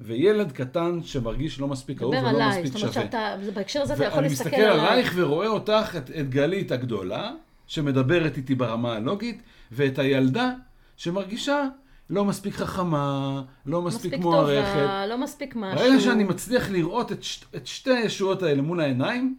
וילד 0.00 0.52
קטן 0.52 1.00
שמרגיש 1.02 1.60
לא 1.60 1.68
מספיק 1.68 2.02
אהוב 2.02 2.14
דבר 2.14 2.28
ולא 2.28 2.36
עליי, 2.36 2.48
מספיק 2.62 2.66
זאת 2.66 2.76
אומרת 2.82 2.92
שווה. 2.94 3.06
שאתה, 3.06 3.36
בהקשר 3.54 3.82
הזה 3.82 3.94
אתה 3.94 4.04
יכול 4.04 4.16
ואני 4.16 4.28
להסתכל 4.28 4.48
מסתכל 4.48 4.62
עליי. 4.62 4.88
עלייך 4.88 5.12
ורואה 5.16 5.48
אותך, 5.48 5.96
את, 5.96 6.10
את 6.10 6.30
גלית 6.30 6.72
הגדולה, 6.72 7.32
שמדברת 7.66 8.36
איתי 8.36 8.54
ברמה 8.54 8.92
הלוגית, 8.92 9.42
ואת 9.72 9.98
הילדה 9.98 10.52
שמרגישה 10.96 11.62
לא 12.10 12.24
מספיק 12.24 12.54
חכמה, 12.54 13.42
לא 13.66 13.82
מספיק, 13.82 14.04
מספיק 14.04 14.20
מוערכת. 14.20 14.72
טובה, 14.82 15.06
לא 15.06 15.18
מספיק 15.18 15.56
משהו. 15.56 15.78
ברגע 15.78 16.00
שאני 16.00 16.24
מצליח 16.24 16.70
לראות 16.70 17.12
את, 17.12 17.22
ש... 17.22 17.44
את 17.56 17.66
שתי 17.66 17.90
הישויות 17.90 18.42
האלה 18.42 18.62
מול 18.62 18.80
העיניים, 18.80 19.36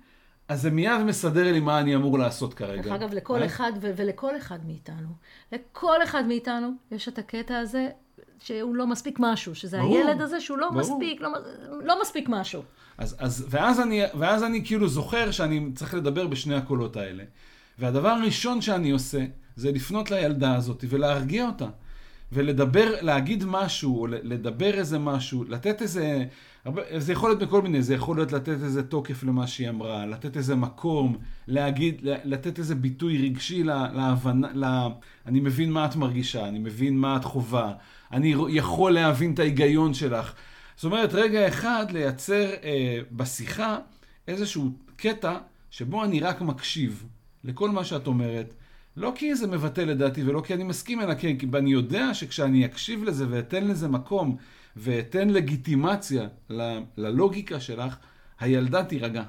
אז 0.47 0.61
זה 0.61 0.71
מיד 0.71 1.03
מסדר 1.05 1.51
לי 1.51 1.59
מה 1.59 1.79
אני 1.79 1.95
אמור 1.95 2.19
לעשות 2.19 2.53
כרגע. 2.53 2.81
דרך 2.81 2.93
אגב, 2.93 3.13
לכל 3.13 3.41
אה? 3.41 3.45
אחד 3.45 3.71
ו- 3.81 3.91
ולכל 3.95 4.37
אחד 4.37 4.59
מאיתנו, 4.67 5.07
לכל 5.51 6.03
אחד 6.03 6.23
מאיתנו 6.27 6.71
יש 6.91 7.07
את 7.07 7.17
הקטע 7.17 7.57
הזה 7.57 7.87
שהוא 8.39 8.75
לא 8.75 8.87
מספיק 8.87 9.17
משהו, 9.19 9.55
שזה 9.55 9.77
ברור, 9.77 9.97
הילד 9.97 10.21
הזה 10.21 10.41
שהוא 10.41 10.57
לא 10.57 10.69
ברור. 10.69 10.81
מספיק, 10.81 11.21
לא, 11.21 11.29
לא 11.83 12.01
מספיק 12.01 12.29
משהו. 12.29 12.61
אז, 12.97 13.15
אז, 13.19 13.45
ואז, 13.49 13.79
אני, 13.79 14.01
ואז 14.19 14.43
אני 14.43 14.65
כאילו 14.65 14.87
זוכר 14.87 15.31
שאני 15.31 15.69
צריך 15.75 15.93
לדבר 15.93 16.27
בשני 16.27 16.55
הקולות 16.55 16.97
האלה. 16.97 17.23
והדבר 17.79 18.09
הראשון 18.09 18.61
שאני 18.61 18.91
עושה, 18.91 19.25
זה 19.55 19.71
לפנות 19.71 20.11
לילדה 20.11 20.55
הזאת 20.55 20.85
ולהרגיע 20.89 21.45
אותה. 21.45 21.67
ולדבר, 22.31 22.93
להגיד 23.01 23.43
משהו, 23.47 24.01
או 24.01 24.07
לדבר 24.07 24.73
איזה 24.73 24.99
משהו, 24.99 25.43
לתת 25.43 25.81
איזה... 25.81 26.25
הרבה, 26.65 26.81
זה 26.97 27.11
יכול 27.11 27.29
להיות 27.29 27.39
בכל 27.41 27.61
מיני, 27.61 27.81
זה 27.81 27.93
יכול 27.93 28.17
להיות 28.17 28.31
לתת 28.31 28.63
איזה 28.63 28.83
תוקף 28.83 29.23
למה 29.23 29.47
שהיא 29.47 29.69
אמרה, 29.69 30.05
לתת 30.05 30.37
איזה 30.37 30.55
מקום, 30.55 31.17
להגיד, 31.47 32.01
לתת 32.03 32.59
איזה 32.59 32.75
ביטוי 32.75 33.17
רגשי 33.29 33.63
לה- 33.63 33.87
להבנה, 33.93 34.47
לה, 34.53 34.87
אני 35.25 35.39
מבין 35.39 35.71
מה 35.71 35.85
את 35.85 35.95
מרגישה, 35.95 36.47
אני 36.47 36.59
מבין 36.59 36.97
מה 36.97 37.17
את 37.17 37.23
חווה, 37.23 37.73
אני 38.11 38.35
יכול 38.49 38.91
להבין 38.91 39.33
את 39.33 39.39
ההיגיון 39.39 39.93
שלך. 39.93 40.33
זאת 40.75 40.85
אומרת, 40.85 41.13
רגע 41.13 41.47
אחד 41.47 41.85
לייצר 41.91 42.49
אה, 42.63 42.99
בשיחה 43.11 43.77
איזשהו 44.27 44.71
קטע 44.95 45.37
שבו 45.71 46.03
אני 46.03 46.19
רק 46.19 46.41
מקשיב 46.41 47.05
לכל 47.43 47.69
מה 47.69 47.83
שאת 47.83 48.07
אומרת, 48.07 48.53
לא 48.97 49.11
כי 49.15 49.35
זה 49.35 49.47
מבטא 49.47 49.81
לדעתי 49.81 50.23
ולא 50.23 50.41
כי 50.41 50.53
אני 50.53 50.63
מסכים, 50.63 51.01
אלא 51.01 51.13
כי 51.13 51.37
כי 51.39 51.47
אני 51.53 51.71
יודע 51.71 52.13
שכשאני 52.13 52.65
אקשיב 52.65 53.03
לזה 53.03 53.25
ואתן 53.29 53.67
לזה 53.67 53.87
מקום 53.87 54.37
ואתן 54.77 55.29
לגיטימציה 55.29 56.27
ל- 56.49 56.79
ללוגיקה 56.97 57.59
שלך, 57.59 57.95
הילדה 58.39 58.83
תירגע. 58.83 59.23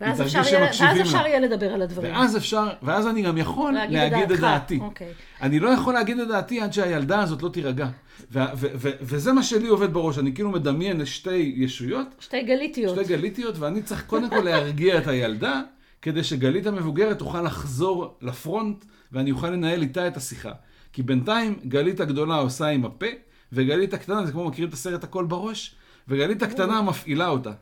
ואז 0.00 0.22
אפשר, 0.22 0.42
יהיה, 0.46 0.60
ואז. 0.80 1.00
אפשר 1.00 1.26
יהיה 1.26 1.40
לדבר 1.40 1.72
על 1.72 1.82
הדברים. 1.82 2.12
ואז 2.12 2.36
אפשר, 2.36 2.68
ואז 2.82 3.06
אני 3.06 3.22
גם 3.22 3.38
יכול 3.38 3.72
להגיד 3.72 3.96
להגיד, 3.96 4.32
את. 4.32 4.40
דעתי. 4.40 4.78
אוקיי. 4.80 5.12
אני 5.42 5.58
לא 5.58 5.68
יכול 5.68 5.94
להגיד 5.94 6.18
את 6.18 6.28
דעתי 6.28 6.60
עד 6.60 6.72
שהילדה 6.72 7.20
הזאת 7.20 7.42
לא 7.42 7.48
תירגע. 7.48 7.88
ו- 8.32 8.38
ו- 8.38 8.66
ו- 8.74 8.90
וזה 9.00 9.32
מה 9.32 9.42
שלי 9.42 9.68
עובד 9.68 9.92
בראש, 9.92 10.18
אני 10.18 10.34
כאילו 10.34 10.50
מדמיין 10.50 11.00
לשתי 11.00 11.54
ישויות, 11.56 12.06
שתי 12.20 12.42
גליטיות. 12.42 12.94
שתי 13.04 13.16
גליטיות, 13.16 13.58
ואני 13.58 13.82
צריך 13.82 14.04
קודם 14.06 14.30
כל 14.30 14.40
להרגיע 14.40 14.98
את 14.98 15.06
הילדה, 15.06 15.60
כדי 16.02 16.24
שגלית 16.24 16.66
המבוגרת 16.66 17.18
תוכל 17.18 17.42
לחזור 17.42 18.14
לפרונט, 18.22 18.84
ואני 19.12 19.30
אוכל 19.30 19.50
לנהל 19.50 19.82
איתה 19.82 20.08
את 20.08 20.16
השיחה. 20.16 20.52
כי 20.92 21.02
בינתיים 21.02 21.60
גלית 21.68 22.00
הגדולה 22.00 22.36
עושה 22.36 22.66
עם 22.66 22.84
הפה, 22.84 23.06
וגלית 23.52 23.94
הקטנה, 23.94 24.26
זה 24.26 24.32
כמו 24.32 24.44
מכירים 24.48 24.68
את 24.68 24.74
הסרט 24.74 25.04
הכל 25.04 25.24
בראש, 25.24 25.74
וגלית 26.08 26.42
הקטנה 26.42 26.82
מפעילה 26.82 27.28
אותה. 27.28 27.52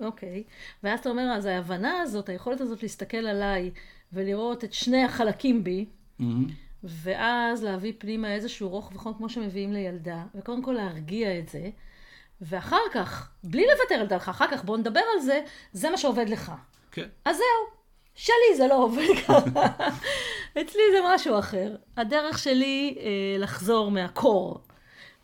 אוקיי. 0.00 0.42
ואז 0.82 1.00
אתה 1.00 1.08
אומר, 1.08 1.32
אז 1.36 1.46
ההבנה 1.46 2.00
הזאת, 2.00 2.28
היכולת 2.28 2.60
הזאת 2.60 2.82
להסתכל 2.82 3.16
עליי 3.16 3.70
ולראות 4.12 4.64
את 4.64 4.72
שני 4.72 5.04
החלקים 5.04 5.64
בי, 5.64 5.86
ואז 6.84 7.64
להביא 7.64 7.92
פנימה 7.98 8.34
איזשהו 8.34 8.68
רוך 8.68 8.92
וחום 8.94 9.14
כמו 9.14 9.28
שמביאים 9.28 9.72
לילדה, 9.72 10.24
וקודם 10.34 10.62
כל 10.62 10.72
להרגיע 10.72 11.38
את 11.38 11.48
זה, 11.48 11.70
ואחר 12.40 12.76
כך, 12.92 13.30
בלי 13.44 13.62
לוותר 13.62 13.94
על 13.94 14.06
דעתך, 14.06 14.28
אחר 14.28 14.46
כך 14.50 14.64
בוא 14.64 14.78
נדבר 14.78 15.00
על 15.14 15.20
זה, 15.20 15.40
זה 15.72 15.90
מה 15.90 15.96
שעובד 15.96 16.28
לך. 16.28 16.52
כן. 16.92 17.06
אז 17.24 17.36
זהו, 17.36 17.71
שלי 18.14 18.56
זה 18.56 18.66
לא 18.66 18.84
עובד 18.84 19.06
ככה. 19.26 19.66
אצלי 20.60 20.82
זה 20.92 20.98
משהו 21.14 21.38
אחר. 21.38 21.76
הדרך 21.96 22.38
שלי 22.38 22.98
אה, 23.00 23.36
לחזור 23.38 23.90
מהקור, 23.90 24.60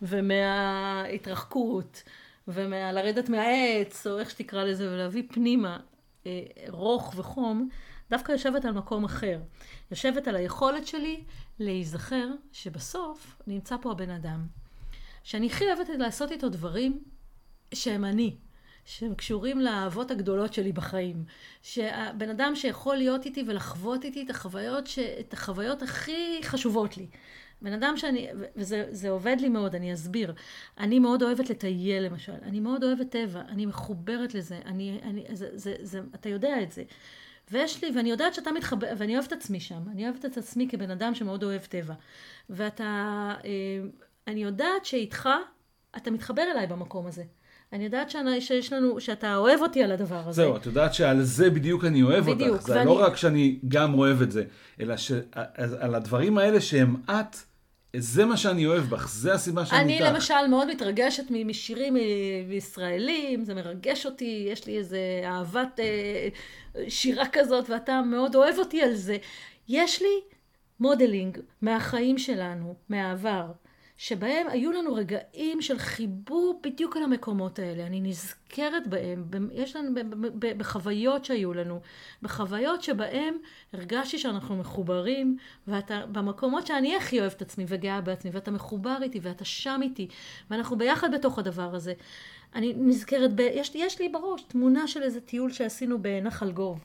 ומההתרחקות, 0.03 2.03
ומלרדת 2.49 3.29
מהעץ, 3.29 4.07
או 4.07 4.19
איך 4.19 4.31
שתקרא 4.31 4.65
לזה, 4.65 4.93
ולהביא 4.93 5.23
פנימה 5.29 5.79
אה, 6.27 6.43
רוך 6.69 7.15
וחום, 7.17 7.69
דווקא 8.11 8.33
יושבת 8.33 8.65
על 8.65 8.73
מקום 8.73 9.05
אחר. 9.05 9.39
יושבת 9.91 10.29
על 10.29 10.37
היכולת 10.37 10.87
שלי 10.87 11.21
להיזכר 11.59 12.27
שבסוף 12.53 13.37
נמצא 13.47 13.77
פה 13.83 13.91
הבן 13.91 14.11
אדם. 14.11 14.47
שאני 15.23 15.47
הכי 15.47 15.65
אוהבת 15.67 15.89
לעשות 15.89 16.33
איתו 16.33 16.49
דברים 16.49 17.05
שהם 17.75 18.05
אני. 18.05 18.37
שהם 18.89 19.15
קשורים 19.15 19.61
לאהבות 19.61 20.11
הגדולות 20.11 20.55
שלי 20.55 20.73
בחיים. 20.73 21.25
שהבן 21.63 22.31
אדם 22.31 22.55
שיכול 22.55 22.97
להיות 22.97 23.27
איתי 23.27 23.45
ולחוות 23.47 24.05
איתי 24.05 24.23
את 24.23 24.31
החוויות, 24.31 24.87
ש... 24.87 24.99
את 24.99 25.33
החוויות 25.33 25.83
הכי 25.83 26.41
חשובות 26.43 26.97
לי. 26.97 27.07
בן 27.63 27.73
אדם 27.73 27.97
שאני, 27.97 28.29
וזה 28.57 29.11
עובד 29.11 29.37
לי 29.41 29.49
מאוד, 29.49 29.75
אני 29.75 29.95
אסביר. 29.95 30.35
אני 30.79 30.99
מאוד 30.99 31.23
אוהבת 31.23 31.51
לטייל 31.51 32.03
למשל, 32.03 32.33
אני 32.43 32.61
מאוד 32.61 32.85
אוהבת 32.85 33.11
טבע, 33.11 33.41
אני 33.49 33.67
מחוברת 33.67 34.35
לזה, 34.35 34.61
אני, 34.65 35.01
אני, 35.03 35.25
זה, 35.33 35.49
זה, 35.53 35.77
זה, 35.81 36.01
אתה 36.15 36.29
יודע 36.29 36.63
את 36.63 36.73
זה. 36.73 36.83
ויש 37.51 37.85
לי, 37.85 37.91
ואני 37.97 38.11
יודעת 38.11 38.35
שאתה 38.35 38.53
מתחבר, 38.53 38.87
ואני 38.99 39.15
אוהבת 39.15 39.29
את 39.29 39.33
עצמי 39.33 39.61
שם, 39.61 39.83
אני 39.93 40.05
אוהבת 40.05 40.25
את 40.25 40.37
עצמי 40.37 40.69
כבן 40.69 40.91
אדם 40.91 41.15
שמאוד 41.15 41.45
אוהב 41.45 41.63
טבע. 41.63 41.95
ואתה, 42.51 42.85
אה, 43.45 43.51
אני 44.27 44.43
יודעת 44.43 44.85
שאיתך, 44.85 45.29
אתה 45.97 46.11
מתחבר 46.11 46.43
אליי 46.43 46.67
במקום 46.67 47.07
הזה. 47.07 47.25
אני 47.73 47.85
יודעת 47.85 48.11
שאני, 48.11 48.41
שיש 48.41 48.73
לנו, 48.73 49.01
שאתה 49.01 49.37
אוהב 49.37 49.61
אותי 49.61 49.83
על 49.83 49.93
הדבר 49.93 50.21
הזה. 50.27 50.43
זהו, 50.43 50.57
את 50.57 50.67
יודעת 50.67 50.95
שעל 50.95 51.23
זה 51.23 51.51
בדיוק 51.51 51.85
אני 51.85 52.03
אוהב 52.03 52.31
בדיוק, 52.31 52.51
אותך. 52.51 52.67
זה 52.67 52.75
ואני... 52.75 52.87
לא 52.87 53.03
רק 53.03 53.17
שאני 53.17 53.59
גם 53.69 53.95
אוהב 53.95 54.23
את 54.23 54.31
זה, 54.31 54.45
אלא 54.81 54.97
שעל 54.97 55.95
הדברים 55.95 56.39
האלה 56.39 56.61
שהם 56.61 56.97
את, 57.11 57.37
זה 57.97 58.25
מה 58.25 58.37
שאני 58.37 58.67
אוהב 58.67 58.85
בך, 58.85 59.09
זה 59.09 59.35
הסיבה 59.35 59.67
שאני 59.67 59.81
אני 59.81 59.93
איתך. 59.93 60.05
אני 60.05 60.15
למשל 60.15 60.47
מאוד 60.51 60.69
מתרגשת 60.71 61.25
משירים 61.31 61.97
ישראלים, 62.51 63.45
זה 63.45 63.55
מרגש 63.55 64.07
אותי, 64.07 64.47
יש 64.53 64.67
לי 64.67 64.79
איזה 64.79 64.99
אהבת 65.25 65.81
אה, 65.81 66.29
שירה 66.89 67.29
כזאת, 67.33 67.71
ואתה 67.71 68.03
מאוד 68.03 68.35
אוהב 68.35 68.59
אותי 68.59 68.83
על 68.83 68.95
זה. 68.95 69.17
יש 69.69 70.03
לי 70.03 70.21
מודלינג 70.81 71.39
מהחיים 71.63 72.19
שלנו, 72.19 72.75
מהעבר. 72.89 73.47
שבהם 73.99 74.49
היו 74.49 74.73
לנו 74.73 74.95
רגעים 74.95 75.63
של 75.63 75.79
חיבור 75.79 76.61
בדיוק 76.63 76.97
על 76.97 77.03
המקומות 77.03 77.59
האלה. 77.59 77.87
אני 77.87 78.01
נזכרת 78.01 78.87
בהם, 78.87 79.25
יש 79.53 79.77
לנו, 79.77 80.01
בחוויות 80.39 81.25
שהיו 81.25 81.55
לנו, 81.55 81.81
בחוויות 82.23 82.83
שבהם 82.83 83.37
הרגשתי 83.73 84.19
שאנחנו 84.19 84.57
מחוברים, 84.57 85.37
ואתה, 85.67 86.07
במקומות 86.13 86.67
שאני 86.67 86.97
הכי 86.97 87.21
אוהבת 87.21 87.43
עצמי 87.43 87.65
וגאה 87.69 88.01
בעצמי, 88.01 88.31
ואתה 88.31 88.51
מחובר 88.51 88.99
איתי, 89.03 89.19
ואתה 89.23 89.45
שם 89.45 89.81
איתי, 89.83 90.09
ואנחנו 90.51 90.79
ביחד 90.79 91.15
בתוך 91.15 91.39
הדבר 91.39 91.75
הזה. 91.75 91.93
אני 92.55 92.73
נזכרת, 92.77 93.35
ב, 93.35 93.41
יש, 93.41 93.73
יש 93.75 94.01
לי 94.01 94.09
בראש 94.09 94.43
תמונה 94.43 94.89
של 94.89 95.03
איזה 95.03 95.21
טיול 95.21 95.53
שעשינו 95.53 96.03
בנחל 96.03 96.51
גוב. 96.53 96.85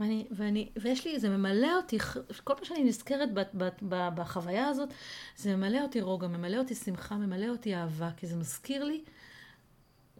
ואני, 0.00 0.26
ואני, 0.30 0.68
ויש 0.76 1.06
לי, 1.06 1.18
זה 1.18 1.28
ממלא 1.28 1.76
אותי, 1.76 1.98
כל 2.44 2.54
פעם 2.54 2.64
שאני 2.64 2.84
נזכרת 2.84 3.34
ב, 3.34 3.40
ב, 3.54 3.68
ב, 3.88 4.08
בחוויה 4.14 4.68
הזאת, 4.68 4.88
זה 5.36 5.56
ממלא 5.56 5.82
אותי 5.82 6.00
רוגע, 6.00 6.26
ממלא 6.26 6.56
אותי 6.56 6.74
שמחה, 6.74 7.14
ממלא 7.14 7.48
אותי 7.48 7.74
אהבה, 7.74 8.10
כי 8.16 8.26
זה 8.26 8.36
מזכיר 8.36 8.84
לי 8.84 9.02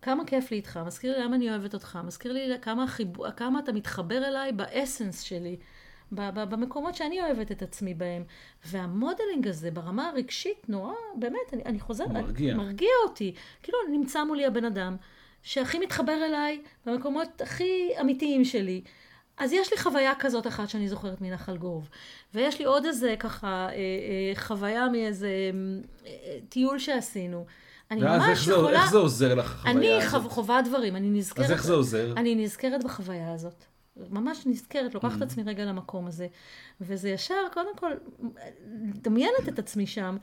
כמה 0.03 0.25
כיף 0.25 0.51
לי 0.51 0.57
איתך, 0.57 0.81
מזכיר 0.87 1.19
לי 1.19 1.25
למה 1.25 1.37
אני 1.37 1.51
אוהבת 1.51 1.75
אותך, 1.75 1.99
מזכיר 2.05 2.33
לי 2.33 2.53
כמה, 2.63 2.87
חיב... 2.87 3.09
כמה 3.37 3.59
אתה 3.59 3.73
מתחבר 3.73 4.29
אליי 4.29 4.53
באסנס 4.53 5.21
שלי, 5.21 5.57
במקומות 6.13 6.95
שאני 6.95 7.21
אוהבת 7.21 7.53
את 7.53 7.63
עצמי 7.63 7.95
בהם. 7.95 8.25
והמודלינג 8.67 9.49
הזה 9.49 9.71
ברמה 9.71 10.09
הרגשית 10.09 10.69
נורא, 10.69 10.93
באמת, 11.19 11.53
אני, 11.53 11.63
אני 11.65 11.81
חוזרת, 11.81 12.11
מרגיע. 12.11 12.55
מרגיע 12.55 12.91
אותי. 13.09 13.35
כאילו 13.63 13.79
נמצא 13.91 14.25
מולי 14.25 14.47
הבן 14.47 14.65
אדם 14.65 14.97
שהכי 15.43 15.79
מתחבר 15.79 16.25
אליי 16.25 16.63
במקומות 16.87 17.41
הכי 17.41 17.91
אמיתיים 18.01 18.45
שלי. 18.45 18.83
אז 19.39 19.53
יש 19.53 19.73
לי 19.73 19.79
חוויה 19.79 20.13
כזאת 20.19 20.47
אחת 20.47 20.69
שאני 20.69 20.89
זוכרת 20.89 21.21
מנחל 21.21 21.57
גוב. 21.57 21.89
ויש 22.35 22.59
לי 22.59 22.65
עוד 22.65 22.85
איזה 22.85 23.15
ככה 23.19 23.47
אה, 23.47 23.71
אה, 23.71 24.41
חוויה 24.41 24.89
מאיזה 24.89 25.29
אה, 26.07 26.11
טיול 26.49 26.79
שעשינו. 26.79 27.47
אני 27.91 28.05
ואז 28.05 28.23
ממש 28.23 28.49
איך 28.49 28.49
יכולה... 28.49 28.83
איך 28.83 28.91
זה 28.91 28.99
עוזר 28.99 29.35
לך, 29.35 29.55
החוויה 29.55 29.97
הזאת? 29.97 30.23
אני 30.23 30.31
חווה 30.31 30.63
דברים, 30.63 30.97
אני 30.97 31.11
נזכרת... 31.11 31.45
אז 31.45 31.53
איך 31.53 31.65
זה 31.65 31.73
עוזר? 31.73 32.13
אני 32.17 32.35
נזכרת 32.35 32.85
בחוויה 32.85 33.33
הזאת. 33.33 33.65
ממש 34.11 34.47
נזכרת, 34.47 34.95
לוקחת 34.95 35.17
את 35.17 35.23
mm. 35.23 35.25
עצמי 35.25 35.43
רגע 35.43 35.65
למקום 35.65 36.07
הזה. 36.07 36.27
וזה 36.81 37.09
ישר, 37.09 37.35
קודם 37.53 37.77
כל, 37.77 37.93
דמיינת 38.95 39.49
את 39.49 39.59
עצמי 39.59 39.87
שם, 39.87 40.17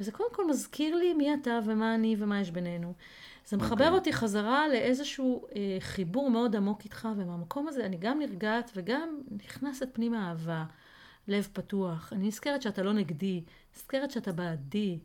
וזה 0.00 0.12
קודם 0.12 0.28
כל 0.32 0.46
מזכיר 0.48 0.96
לי 0.96 1.14
מי 1.14 1.34
אתה 1.34 1.58
ומה 1.66 1.94
אני 1.94 2.16
ומה 2.18 2.40
יש 2.40 2.50
בינינו. 2.50 2.92
זה 3.52 3.58
מחבר 3.58 3.70
okay. 3.70 3.80
אוקיי. 3.80 3.88
אותי 3.88 4.12
חזרה 4.12 4.68
לאיזשהו 4.68 5.46
אה, 5.56 5.76
חיבור 5.80 6.30
מאוד 6.30 6.56
עמוק 6.56 6.84
איתך, 6.84 7.08
ומהמקום 7.16 7.68
הזה 7.68 7.86
אני 7.86 7.96
גם 7.96 8.18
נרגעת 8.18 8.70
וגם 8.76 9.18
נכנסת 9.30 9.88
פנימה 9.92 10.28
אהבה, 10.28 10.64
לב 11.28 11.48
פתוח. 11.52 12.12
אני 12.12 12.26
נזכרת 12.26 12.62
שאתה 12.62 12.82
לא 12.82 12.92
נגדי, 12.92 13.42
נזכרת 13.76 14.10
שאתה 14.10 14.32
בעדי. 14.32 14.98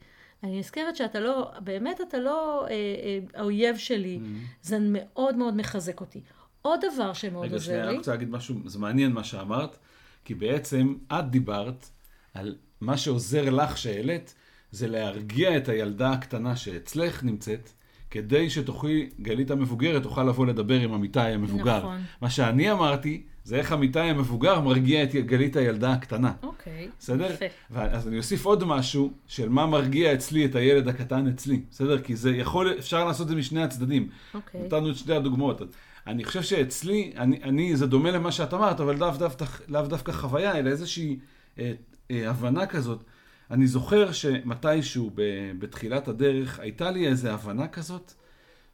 אני 0.44 0.60
נזכרת 0.60 0.96
שאתה 0.96 1.20
לא, 1.20 1.52
באמת 1.64 2.02
אתה 2.02 2.20
לא 2.20 2.66
אה, 2.66 2.70
אה, 2.70 3.20
האויב 3.34 3.78
שלי. 3.78 4.20
Mm-hmm. 4.22 4.66
זה 4.68 4.78
מאוד 4.82 5.36
מאוד 5.36 5.56
מחזק 5.56 6.02
אותי. 6.02 6.22
עוד 6.62 6.80
דבר 6.94 7.14
שמאוד 7.14 7.52
עוזר 7.54 7.54
לי... 7.54 7.56
רגע, 7.56 7.64
שנייה, 7.64 7.90
אני 7.90 7.98
רוצה 7.98 8.12
להגיד 8.12 8.30
משהו, 8.30 8.56
זה 8.66 8.80
מעניין 8.80 9.12
מה 9.12 9.24
שאמרת, 9.24 9.78
כי 10.26 10.36
בעצם 10.36 10.96
את 11.08 11.30
דיברת 11.30 11.90
על 12.34 12.56
מה 12.82 12.98
שעוזר 12.98 13.50
לך 13.50 13.78
שהעלית, 13.78 14.36
זה 14.72 14.88
להרגיע 14.88 15.58
את 15.58 15.70
הילדה 15.70 16.12
הקטנה 16.12 16.56
שאצלך 16.56 17.24
נמצאת, 17.24 17.70
כדי 18.12 18.50
שתוכלי, 18.50 19.10
גלית 19.22 19.52
המבוגרת, 19.52 20.04
תוכל 20.04 20.24
לבוא 20.24 20.46
לדבר 20.46 20.80
עם 20.80 20.94
אמיתי 20.94 21.20
המבוגר. 21.20 21.78
נכון. 21.78 22.02
מה 22.22 22.30
שאני 22.30 22.72
אמרתי, 22.72 23.22
זה 23.44 23.56
איך 23.56 23.74
אמיתי 23.74 24.00
המבוגר 24.00 24.60
מרגיע 24.60 25.04
את 25.04 25.16
גלית 25.16 25.56
הילדה 25.56 25.94
הקטנה. 25.94 26.32
אוקיי, 26.44 26.88
בסדר? 27.00 27.34
יפה. 27.34 27.46
אז 27.76 28.08
אני 28.08 28.18
אוסיף 28.18 28.46
עוד 28.46 28.64
משהו, 28.64 29.12
של 29.28 29.50
מה 29.50 29.66
מרגיע 29.66 30.14
אצלי 30.14 30.46
את 30.46 30.56
הילד 30.56 30.88
הקטן 30.88 31.28
אצלי. 31.28 31.62
בסדר? 31.72 32.02
כי 32.02 32.16
זה 32.16 32.36
יכול, 32.36 32.76
אפשר 32.80 33.06
לעשות 33.06 33.24
את 33.24 33.30
זה 33.30 33.36
משני 33.36 33.64
הצדדים. 33.64 34.10
אוקיי. 34.34 34.62
נתנו 34.62 34.92
את 34.92 34.96
שתי 34.96 35.14
הדוגמאות. 35.14 35.62
אני 36.08 36.24
חושב 36.24 36.42
שאצלי, 36.42 37.12
אני, 37.18 37.40
אני, 37.44 37.76
זה 37.76 37.88
דומה 37.88 38.12
למה 38.12 38.32
שאת 38.32 38.54
אמרת, 38.54 38.80
אבל 38.80 38.96
לאו 38.96 39.12
דווקא, 39.12 39.46
לאו 39.68 39.82
דווקא 39.82 40.12
חוויה, 40.12 40.60
אלא 40.60 40.70
איזושהי 40.70 41.20
אה, 41.60 41.74
אה, 42.12 42.30
הבנה 42.30 42.66
כזאת. 42.66 43.04
אני 43.52 43.68
זוכר 43.68 44.12
שמתישהו 44.12 45.12
בתחילת 45.60 46.08
הדרך 46.08 46.60
הייתה 46.60 46.92
לי 46.92 47.08
איזו 47.08 47.30
הבנה 47.30 47.68
כזאת, 47.68 48.14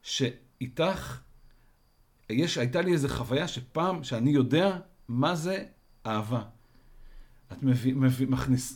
שאיתך, 0.04 1.20
יש, 2.30 2.58
הייתה 2.58 2.82
לי 2.82 2.94
איזו 2.94 3.08
חוויה 3.08 3.48
שפעם, 3.48 4.04
שאני 4.04 4.30
יודע 4.30 4.80
מה 5.08 5.36
זה 5.36 5.64
אהבה. 6.06 6.44
את 7.52 7.64
מביא, 7.64 8.28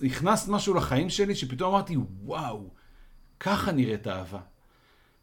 הכנסת 0.07 0.49
משהו 0.49 0.73
לחיים 0.73 1.09
שלי 1.09 1.35
שפתאום 1.35 1.73
אמרתי, 1.73 1.97
וואו, 2.23 2.69
ככה 3.39 3.71
נראית 3.71 4.07
אהבה. 4.07 4.39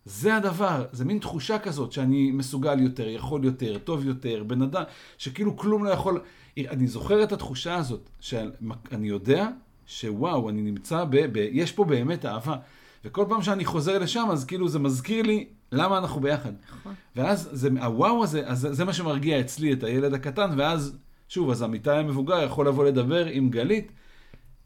זה 0.04 0.36
הדבר, 0.36 0.86
זה 0.92 1.04
מין 1.04 1.18
תחושה 1.18 1.58
כזאת 1.58 1.92
שאני 1.92 2.30
מסוגל 2.30 2.80
יותר, 2.80 3.08
יכול 3.08 3.44
יותר, 3.44 3.78
טוב 3.78 4.06
יותר, 4.06 4.44
בן 4.46 4.62
אדם, 4.62 4.82
שכאילו 5.18 5.56
כלום 5.56 5.84
לא 5.84 5.90
יכול... 5.90 6.20
אני 6.58 6.86
זוכר 6.86 7.24
את 7.24 7.32
התחושה 7.32 7.74
הזאת, 7.74 8.10
שאני 8.20 9.08
יודע 9.08 9.48
שוואו, 9.86 10.50
אני 10.50 10.62
נמצא 10.62 11.04
ב... 11.04 11.16
ב 11.32 11.36
יש 11.36 11.72
פה 11.72 11.84
באמת 11.84 12.26
אהבה. 12.26 12.56
וכל 13.04 13.24
פעם 13.28 13.42
שאני 13.42 13.64
חוזר 13.64 13.98
לשם, 13.98 14.26
אז 14.32 14.44
כאילו 14.44 14.68
זה 14.68 14.78
מזכיר 14.78 15.22
לי 15.22 15.46
למה 15.72 15.98
אנחנו 15.98 16.20
ביחד. 16.20 16.52
נכון. 16.80 16.94
ואז 17.16 17.48
זה, 17.52 17.68
הוואו 17.82 18.24
הזה, 18.24 18.46
אז 18.46 18.68
זה 18.70 18.84
מה 18.84 18.92
שמרגיע 18.92 19.40
אצלי 19.40 19.72
את 19.72 19.84
הילד 19.84 20.14
הקטן, 20.14 20.50
ואז, 20.56 20.98
שוב, 21.28 21.50
אז 21.50 21.62
עמיתי 21.62 21.90
המבוגר 21.90 22.42
יכול 22.42 22.68
לבוא 22.68 22.84
לדבר 22.84 23.26
עם 23.26 23.50
גלית 23.50 23.92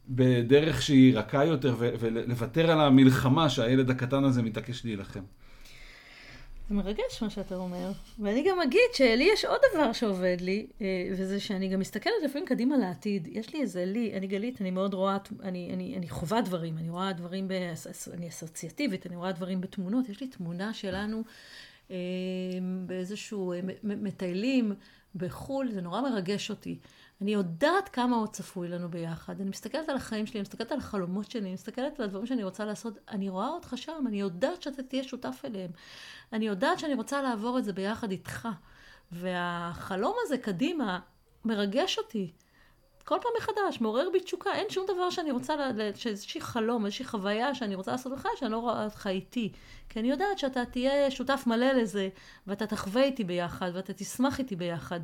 בדרך 0.09 0.81
שהיא 0.81 1.17
רכה 1.17 1.45
יותר, 1.45 1.75
ולוותר 1.79 2.71
על 2.71 2.81
המלחמה 2.81 3.49
שהילד 3.49 3.89
הקטן 3.89 4.23
הזה 4.23 4.41
מתעקש 4.41 4.85
להילחם. 4.85 5.23
זה 6.69 6.75
מרגש 6.75 7.21
מה 7.21 7.29
שאתה 7.29 7.55
אומר. 7.55 7.91
ואני 8.19 8.43
גם 8.49 8.61
אגיד 8.61 8.89
שלי 8.93 9.29
יש 9.33 9.45
עוד 9.45 9.59
דבר 9.73 9.93
שעובד 9.93 10.37
לי, 10.41 10.67
אה, 10.81 11.09
וזה 11.11 11.39
שאני 11.39 11.67
גם 11.67 11.79
מסתכלת 11.79 12.13
לפעמים 12.23 12.47
קדימה 12.47 12.77
לעתיד. 12.77 13.27
יש 13.31 13.53
לי 13.53 13.61
איזה 13.61 13.85
לי, 13.85 14.13
אני 14.13 14.27
גלית, 14.27 14.61
אני 14.61 14.71
מאוד 14.71 14.93
רואה, 14.93 15.17
אני, 15.43 15.69
אני, 15.73 15.95
אני 15.97 16.09
חווה 16.09 16.41
דברים, 16.41 16.77
אני 16.77 16.89
רואה 16.89 17.13
דברים, 17.13 17.47
ב, 17.47 17.51
אני 18.13 18.29
אסוציאטיבית, 18.29 19.07
אני 19.07 19.15
רואה 19.15 19.31
דברים 19.31 19.61
בתמונות. 19.61 20.09
יש 20.09 20.21
לי 20.21 20.27
תמונה 20.27 20.73
שלנו 20.73 21.23
אה, 21.91 21.95
באיזשהו, 22.85 23.53
מטיילים 23.83 24.73
בחו"ל, 25.15 25.71
זה 25.71 25.81
נורא 25.81 26.01
מרגש 26.01 26.49
אותי. 26.49 26.77
אני 27.21 27.33
יודעת 27.33 27.89
כמה 27.89 28.15
עוד 28.15 28.29
צפוי 28.29 28.67
לנו 28.67 28.89
ביחד. 28.89 29.41
אני 29.41 29.49
מסתכלת 29.49 29.89
על 29.89 29.95
החיים 29.95 30.25
שלי, 30.25 30.39
אני 30.39 30.41
מסתכלת 30.41 30.71
על 30.71 30.77
החלומות 30.77 31.31
שלי, 31.31 31.41
אני 31.41 31.53
מסתכלת 31.53 31.99
על 31.99 32.05
הדברים 32.05 32.25
שאני 32.25 32.43
רוצה 32.43 32.65
לעשות. 32.65 32.93
אני 33.09 33.29
רואה 33.29 33.47
אותך 33.47 33.73
שם, 33.75 34.03
אני 34.07 34.19
יודעת 34.19 34.61
שאתה 34.61 34.83
תהיה 34.83 35.03
שותף 35.03 35.41
אליהם. 35.45 35.71
אני 36.33 36.47
יודעת 36.47 36.79
שאני 36.79 36.93
רוצה 36.93 37.21
לעבור 37.21 37.57
את 37.57 37.63
זה 37.63 37.73
ביחד 37.73 38.11
איתך. 38.11 38.47
והחלום 39.11 40.15
הזה 40.23 40.37
קדימה 40.37 40.99
מרגש 41.45 41.97
אותי. 41.97 42.31
כל 43.05 43.17
פעם 43.21 43.31
מחדש, 43.37 43.81
מעורר 43.81 44.09
בי 44.13 44.19
תשוקה, 44.19 44.53
אין 44.53 44.69
שום 44.69 44.85
דבר 44.87 45.09
שאני 45.09 45.31
רוצה, 45.31 45.53
שאיזושהי 45.95 46.41
חלום, 46.41 46.85
איזושהי 46.85 47.05
חוויה 47.05 47.55
שאני 47.55 47.75
רוצה 47.75 47.91
לעשות 47.91 48.11
בך, 48.13 48.25
שאני 48.35 48.51
לא 48.51 48.57
רואה 48.57 48.85
אותך 48.85 49.07
איתי. 49.07 49.51
כי 49.89 49.99
אני 49.99 50.09
יודעת 50.09 50.39
שאתה 50.39 50.65
תהיה 50.65 51.11
שותף 51.11 51.43
מלא 51.47 51.71
לזה, 51.71 52.09
ואתה 52.47 52.67
תחווה 52.67 53.03
איתי 53.03 53.23
ביחד, 53.23 53.71
ואתה 53.73 53.93
תשמח 53.93 54.39
איתי 54.39 54.55
ביחד. 54.55 54.99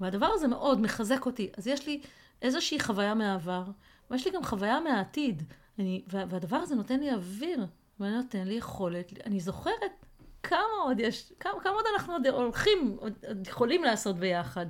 והדבר 0.00 0.28
הזה 0.34 0.48
מאוד 0.48 0.80
מחזק 0.80 1.26
אותי. 1.26 1.50
אז 1.56 1.66
יש 1.66 1.86
לי 1.86 2.00
איזושהי 2.42 2.80
חוויה 2.80 3.14
מהעבר, 3.14 3.64
ויש 4.10 4.26
לי 4.26 4.32
גם 4.32 4.44
חוויה 4.44 4.80
מהעתיד. 4.80 5.42
אני, 5.78 6.02
והדבר 6.06 6.56
הזה 6.56 6.74
נותן 6.74 7.00
לי 7.00 7.12
אוויר, 7.12 7.66
ונותן 8.00 8.46
לי 8.48 8.54
יכולת, 8.54 9.12
אני 9.26 9.40
זוכרת 9.40 10.06
כמה 10.42 10.58
עוד 10.84 11.00
יש, 11.00 11.32
כמה, 11.40 11.52
כמה 11.62 11.72
עוד 11.72 11.84
אנחנו 11.94 12.12
עוד 12.12 12.26
הולכים, 12.26 12.96
עוד, 13.00 13.12
עוד 13.28 13.46
יכולים 13.46 13.84
לעשות 13.84 14.16
ביחד. 14.16 14.66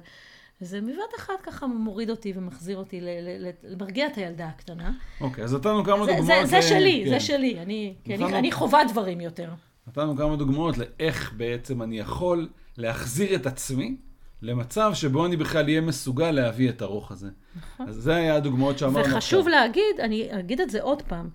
וזה 0.61 0.81
בבת 0.81 1.19
אחת 1.19 1.41
ככה 1.43 1.67
מוריד 1.67 2.11
אותי 2.11 2.33
ומחזיר 2.37 2.77
אותי, 2.77 3.01
למרגיע 3.63 4.07
את 4.07 4.17
הילדה 4.17 4.47
הקטנה. 4.47 4.93
אוקיי, 5.21 5.45
אז 5.45 5.55
נתנו 5.55 5.85
כמה 5.85 6.05
זה, 6.05 6.13
דוגמאות. 6.13 6.27
זה, 6.27 6.45
זה 6.47 6.63
שלי, 6.63 7.03
כן. 7.05 7.11
זה 7.11 7.21
שלי. 7.21 7.61
אני, 7.61 7.95
נתנו... 8.07 8.29
אני, 8.29 8.39
אני 8.39 8.53
חווה 8.53 8.85
דברים 8.85 9.21
יותר. 9.21 9.51
נתנו 9.87 10.17
כמה 10.17 10.37
דוגמאות 10.37 10.75
לאיך 10.79 11.33
בעצם 11.37 11.83
אני 11.83 11.99
יכול 11.99 12.49
להחזיר 12.77 13.35
את 13.35 13.47
עצמי 13.47 13.97
למצב 14.43 14.91
שבו 14.95 15.27
אני 15.27 15.37
בכלל 15.37 15.65
אהיה 15.65 15.81
מסוגל 15.81 16.31
להביא 16.31 16.69
את 16.69 16.83
הרוך 16.83 17.11
הזה. 17.13 17.31
נכון. 17.57 17.89
אז 17.89 17.95
זה 17.95 18.17
היה 18.17 18.37
הדוגמאות 18.37 18.79
שאמרנו 18.79 18.99
עכשיו. 18.99 19.17
וחשוב 19.17 19.49
להגיד, 19.49 20.01
אני 20.01 20.41
אגיד 20.41 20.61
את 20.61 20.71
זה 20.71 20.83
עוד 20.83 21.03
פעם, 21.03 21.29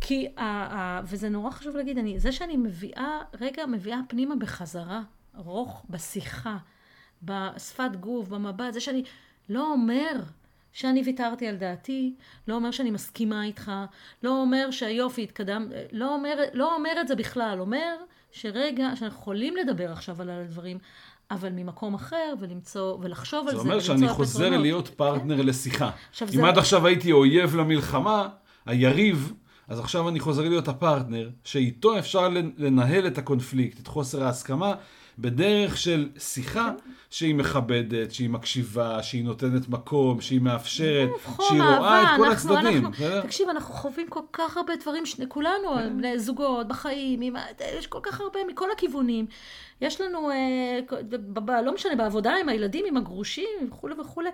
כי, 0.00 0.28
ה, 0.36 0.42
ה, 0.44 1.00
וזה 1.04 1.28
נורא 1.28 1.50
חשוב 1.50 1.76
להגיד, 1.76 1.98
אני, 1.98 2.18
זה 2.18 2.32
שאני 2.32 2.56
מביאה, 2.56 3.18
רגע, 3.40 3.66
מביאה 3.66 3.98
פנימה 4.08 4.36
בחזרה, 4.36 5.02
רוך 5.34 5.86
בשיחה, 5.90 6.56
בשפת 7.22 7.90
גוף, 8.00 8.28
במבט, 8.28 8.72
זה 8.72 8.80
שאני 8.80 9.02
לא 9.48 9.72
אומר 9.72 10.20
שאני 10.72 11.02
ויתרתי 11.02 11.48
על 11.48 11.56
דעתי, 11.56 12.14
לא 12.48 12.54
אומר 12.54 12.70
שאני 12.70 12.90
מסכימה 12.90 13.44
איתך, 13.44 13.72
לא 14.22 14.40
אומר 14.40 14.70
שהיופי 14.70 15.22
התקדם, 15.22 15.68
לא 15.92 16.14
אומר, 16.14 16.38
לא 16.52 16.74
אומר 16.74 16.92
את 17.00 17.08
זה 17.08 17.16
בכלל, 17.16 17.60
אומר 17.60 17.96
שרגע, 18.32 18.88
שאנחנו 18.96 19.06
יכולים 19.06 19.56
לדבר 19.56 19.92
עכשיו 19.92 20.22
על 20.22 20.30
הדברים, 20.30 20.78
אבל 21.30 21.48
ממקום 21.52 21.94
אחר, 21.94 22.34
ולמצוא, 22.40 22.98
ולחשוב 23.00 23.48
על 23.48 23.54
זה, 23.54 23.62
זה 23.62 23.68
אומר 23.68 23.80
שאני 23.80 24.08
חוזר. 24.08 24.50
להיות 24.50 24.88
פרטנר 24.88 25.36
כן? 25.36 25.46
לשיחה. 25.46 25.90
אם 26.22 26.26
זה... 26.26 26.46
עד 26.48 26.58
עכשיו 26.58 26.86
הייתי 26.86 27.12
אויב 27.12 27.56
למלחמה, 27.56 28.28
היריב, 28.66 29.32
אז 29.68 29.80
עכשיו 29.80 30.08
אני 30.08 30.20
חוזר 30.20 30.48
להיות 30.48 30.68
הפרטנר, 30.68 31.30
שאיתו 31.44 31.98
אפשר 31.98 32.28
לנהל 32.56 33.06
את 33.06 33.18
הקונפליקט, 33.18 33.80
את 33.80 33.86
חוסר 33.86 34.24
ההסכמה, 34.24 34.74
בדרך 35.18 35.76
של 35.76 36.08
שיחה 36.18 36.72
שהיא 37.10 37.34
מכבדת, 37.34 38.12
שהיא 38.12 38.30
מקשיבה, 38.30 39.02
שהיא 39.02 39.24
נותנת 39.24 39.68
מקום, 39.68 40.20
שהיא 40.20 40.40
מאפשרת, 40.40 41.08
שהיא 41.48 41.62
רואה 41.62 42.02
את 42.02 42.08
כל 42.16 42.32
הצדדים. 42.32 42.90
תקשיב, 43.22 43.48
אנחנו 43.48 43.74
חווים 43.74 44.08
כל 44.08 44.20
כך 44.32 44.56
הרבה 44.56 44.72
דברים, 44.76 45.04
כולנו, 45.28 45.74
כן. 45.74 45.98
בני 45.98 46.18
זוגות, 46.18 46.68
בחיים, 46.68 47.22
יש 47.78 47.86
כל 47.86 48.00
כך 48.02 48.20
הרבה 48.20 48.38
מכל 48.48 48.70
הכיוונים. 48.70 49.26
יש 49.80 50.00
לנו, 50.00 50.30
אה, 50.30 50.80
לא 51.62 51.74
משנה, 51.74 51.96
בעבודה 51.96 52.34
עם 52.40 52.48
הילדים, 52.48 52.84
עם 52.88 52.96
הגרושים 52.96 53.68
וכולי 53.68 53.94
וכולי. 54.00 54.30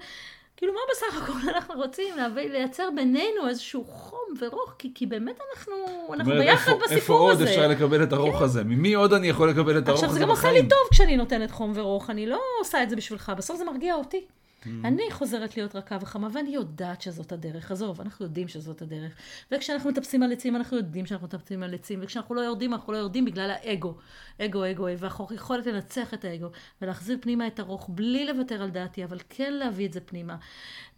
כאילו, 0.63 0.75
מה 0.75 0.81
בסך 0.91 1.23
הכל 1.23 1.49
אנחנו 1.55 1.75
רוצים 1.75 2.17
להביא, 2.17 2.43
לייצר 2.43 2.89
בינינו 2.95 3.49
איזשהו 3.49 3.85
חום 3.85 4.21
ורוך, 4.41 4.75
כי, 4.79 4.91
כי 4.95 5.07
באמת 5.07 5.39
אנחנו, 5.53 5.75
אנחנו 6.13 6.33
ביחד 6.33 6.73
איפה, 6.73 6.85
בסיפור 6.85 6.97
איפה 6.97 7.33
הזה. 7.33 7.45
איפה 7.45 7.61
עוד 7.61 7.69
אפשר 7.69 7.69
לקבל 7.69 8.03
את 8.03 8.13
הרוך 8.13 8.39
כן. 8.39 8.45
הזה? 8.45 8.65
ממי 8.65 8.95
עוד 8.95 9.13
אני 9.13 9.29
יכול 9.29 9.51
לקבל 9.51 9.79
את 9.79 9.89
הרוך 9.89 10.03
הזה 10.03 10.07
בחיים? 10.07 10.11
עכשיו, 10.11 10.15
זה 10.15 10.21
גם 10.21 10.29
עושה 10.29 10.53
לי 10.53 10.69
טוב 10.69 10.79
כשאני 10.91 11.17
נותנת 11.17 11.51
חום 11.51 11.73
ורוך, 11.75 12.11
אני 12.11 12.27
לא 12.27 12.41
עושה 12.61 12.83
את 12.83 12.91
זה 12.91 12.97
בשבילך, 12.97 13.33
בסוף 13.37 13.59
זה 13.59 13.65
מרגיע 13.65 13.95
אותי. 13.95 14.25
Mm. 14.63 14.69
אני 14.85 15.03
חוזרת 15.11 15.57
להיות 15.57 15.77
רכה 15.77 15.99
וחמה, 16.01 16.29
ואני 16.33 16.51
יודעת 16.51 17.03
שזאת 17.03 17.33
הדרך. 17.33 17.71
עזוב, 17.71 18.01
אנחנו 18.01 18.25
יודעים 18.25 18.49
שזאת 18.49 18.83
הדרך. 18.83 19.13
וכשאנחנו 19.53 19.91
מטפסים 19.91 20.23
על 20.23 20.33
עצים, 20.33 20.57
אנחנו 20.57 20.77
יודעים 20.77 21.07
שאנחנו 21.07 21.27
מטפסים 21.27 21.63
על 21.63 21.75
עצים, 21.75 21.99
וכשאנחנו 22.03 22.35
לא 22.35 22.41
יורדים, 22.41 22.75
אנחנו 22.75 22.93
לא 22.93 22.99
יורדים 22.99 23.25
בגלל 23.25 23.51
האגו. 23.51 23.95
אגו, 24.41 24.71
אגו, 24.71 24.87
והיכולת 24.99 25.67
לנצח 25.67 26.15
את 26.15 26.25
האגו, 26.25 26.47
ולהחזיר 26.83 27.19
פנימה 27.21 27.47
את 27.47 27.59
הרוך, 27.59 27.91
בלי 27.93 28.27
לוותר 28.27 28.63
על 28.63 28.71
דעתי, 28.71 29.05
אבל 29.05 29.19
כן 29.29 29.53
להביא 29.53 29.87
את 29.87 29.93
זה 29.93 30.01
פנימה. 30.01 30.37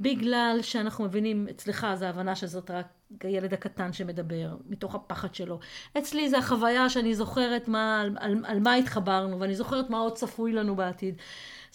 בגלל 0.00 0.58
שאנחנו 0.62 1.04
מבינים, 1.04 1.46
אצלך 1.50 1.86
זה 1.94 2.06
ההבנה 2.06 2.36
שזאת 2.36 2.70
רק 2.70 2.86
הילד 3.20 3.52
הקטן 3.54 3.92
שמדבר, 3.92 4.56
מתוך 4.68 4.94
הפחד 4.94 5.34
שלו. 5.34 5.58
אצלי 5.98 6.28
זה 6.28 6.38
החוויה 6.38 6.90
שאני 6.90 7.14
זוכרת 7.14 7.68
מה, 7.68 8.00
על, 8.00 8.16
על, 8.20 8.44
על 8.44 8.60
מה 8.60 8.74
התחברנו, 8.74 9.40
ואני 9.40 9.54
זוכרת 9.54 9.90
מה 9.90 9.98
עוד 9.98 10.14
צפוי 10.14 10.52
לנו 10.52 10.76
בעתיד. 10.76 11.14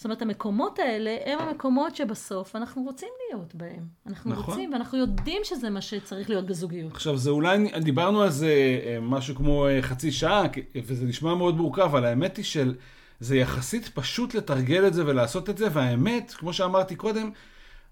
זאת 0.00 0.04
אומרת, 0.04 0.22
המקומות 0.22 0.78
האלה 0.78 1.16
הם 1.26 1.38
המקומות 1.38 1.96
שבסוף 1.96 2.56
אנחנו 2.56 2.82
רוצים 2.82 3.08
להיות 3.28 3.54
בהם. 3.54 3.84
אנחנו 4.06 4.30
נכון. 4.30 4.44
רוצים, 4.44 4.72
ואנחנו 4.72 4.98
יודעים 4.98 5.42
שזה 5.44 5.70
מה 5.70 5.80
שצריך 5.80 6.30
להיות 6.30 6.46
בזוגיות. 6.46 6.92
עכשיו, 6.92 7.16
זה 7.16 7.30
אולי, 7.30 7.68
דיברנו 7.80 8.22
על 8.22 8.30
זה 8.30 8.80
אה, 8.86 8.98
משהו 9.00 9.34
כמו 9.34 9.66
אה, 9.66 9.82
חצי 9.82 10.12
שעה, 10.12 10.42
וזה 10.84 11.06
נשמע 11.06 11.34
מאוד 11.34 11.56
מורכב, 11.56 11.82
אבל 11.82 12.04
האמת 12.04 12.36
היא 12.36 12.44
של... 12.44 12.74
זה 13.20 13.36
יחסית 13.36 13.88
פשוט 13.88 14.34
לתרגל 14.34 14.86
את 14.86 14.94
זה 14.94 15.06
ולעשות 15.06 15.50
את 15.50 15.58
זה, 15.58 15.68
והאמת, 15.72 16.34
כמו 16.38 16.52
שאמרתי 16.52 16.96
קודם, 16.96 17.30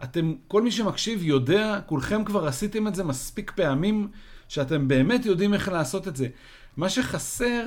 אתם, 0.03 0.35
כל 0.49 0.63
מי 0.63 0.71
שמקשיב 0.71 1.23
יודע, 1.23 1.81
כולכם 1.87 2.25
כבר 2.25 2.47
עשיתם 2.47 2.89
את 2.89 2.95
זה 2.95 3.05
מספיק 3.05 3.53
פעמים, 3.57 4.09
שאתם 4.49 4.89
באמת 4.89 5.27
יודעים 5.27 5.55
איך 5.55 5.69
לעשות 5.69 6.09
את 6.09 6.17
זה. 6.17 6.29
מה 6.77 6.89
שחסר 6.89 7.67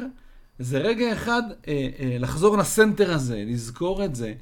זה 0.61 0.77
רגע 0.77 1.13
אחד 1.13 1.41
אה, 1.67 1.89
אה, 1.99 2.17
לחזור 2.19 2.57
לסנטר 2.57 3.13
הזה, 3.13 3.43
לזכור 3.47 4.05
את 4.05 4.15
זה. 4.15 4.33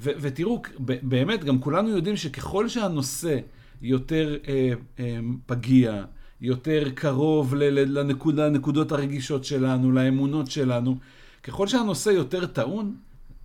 ו- 0.00 0.10
ותראו, 0.20 0.62
באמת, 0.78 1.44
גם 1.44 1.60
כולנו 1.60 1.88
יודעים 1.88 2.16
שככל 2.16 2.68
שהנושא 2.68 3.38
יותר 3.82 4.36
אה, 4.48 4.72
אה, 4.98 5.18
פגיע, 5.46 6.04
יותר 6.40 6.90
קרוב 6.94 7.54
לנקוד, 7.54 8.40
לנקודות 8.40 8.92
הרגישות 8.92 9.44
שלנו, 9.44 9.92
לאמונות 9.92 10.50
שלנו, 10.50 10.96
ככל 11.42 11.66
שהנושא 11.66 12.10
יותר 12.10 12.46
טעון, 12.46 12.96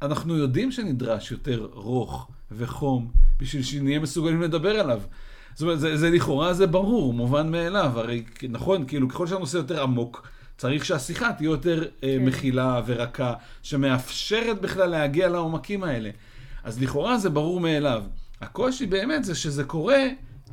אנחנו 0.01 0.37
יודעים 0.37 0.71
שנדרש 0.71 1.31
יותר 1.31 1.67
רוך 1.73 2.27
וחום 2.51 3.11
בשביל 3.39 3.63
שנהיה 3.63 3.99
מסוגלים 3.99 4.41
לדבר 4.41 4.79
עליו. 4.79 5.01
זאת 5.53 5.61
אומרת, 5.61 5.79
זה, 5.79 5.97
זה 5.97 6.09
לכאורה 6.09 6.53
זה 6.53 6.67
ברור, 6.67 7.13
מובן 7.13 7.51
מאליו. 7.51 7.91
הרי 7.95 8.23
נכון, 8.49 8.85
כאילו, 8.87 9.09
ככל 9.09 9.27
שהנושא 9.27 9.57
יותר 9.57 9.83
עמוק, 9.83 10.27
צריך 10.57 10.85
שהשיחה 10.85 11.33
תהיה 11.33 11.47
יותר 11.47 11.83
אה, 11.83 11.87
כן. 12.01 12.25
מכילה 12.25 12.81
ורכה, 12.85 13.33
שמאפשרת 13.63 14.61
בכלל 14.61 14.89
להגיע 14.89 15.29
לעומקים 15.29 15.83
האלה. 15.83 16.09
אז 16.63 16.81
לכאורה 16.81 17.17
זה 17.17 17.29
ברור 17.29 17.59
מאליו. 17.59 18.03
הקושי 18.41 18.85
באמת 18.85 19.23
זה 19.23 19.35
שזה 19.35 19.63
קורה 19.63 20.03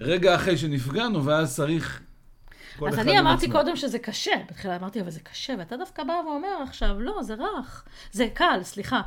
רגע 0.00 0.34
אחרי 0.34 0.56
שנפגענו, 0.56 1.24
ואז 1.24 1.56
צריך... 1.56 2.00
אז 2.88 2.98
אני 2.98 3.18
אמרתי 3.18 3.46
עצמו. 3.46 3.58
קודם 3.58 3.76
שזה 3.76 3.98
קשה, 3.98 4.30
בתחילה 4.48 4.76
אמרתי, 4.76 5.00
אבל 5.00 5.10
זה 5.10 5.20
קשה, 5.20 5.54
ואתה 5.58 5.76
דווקא 5.76 6.02
בא 6.02 6.12
ואומר 6.12 6.62
עכשיו, 6.68 7.00
לא, 7.00 7.22
זה 7.22 7.34
רך, 7.34 7.84
זה 8.12 8.28
קל, 8.34 8.60
סליחה. 8.62 9.00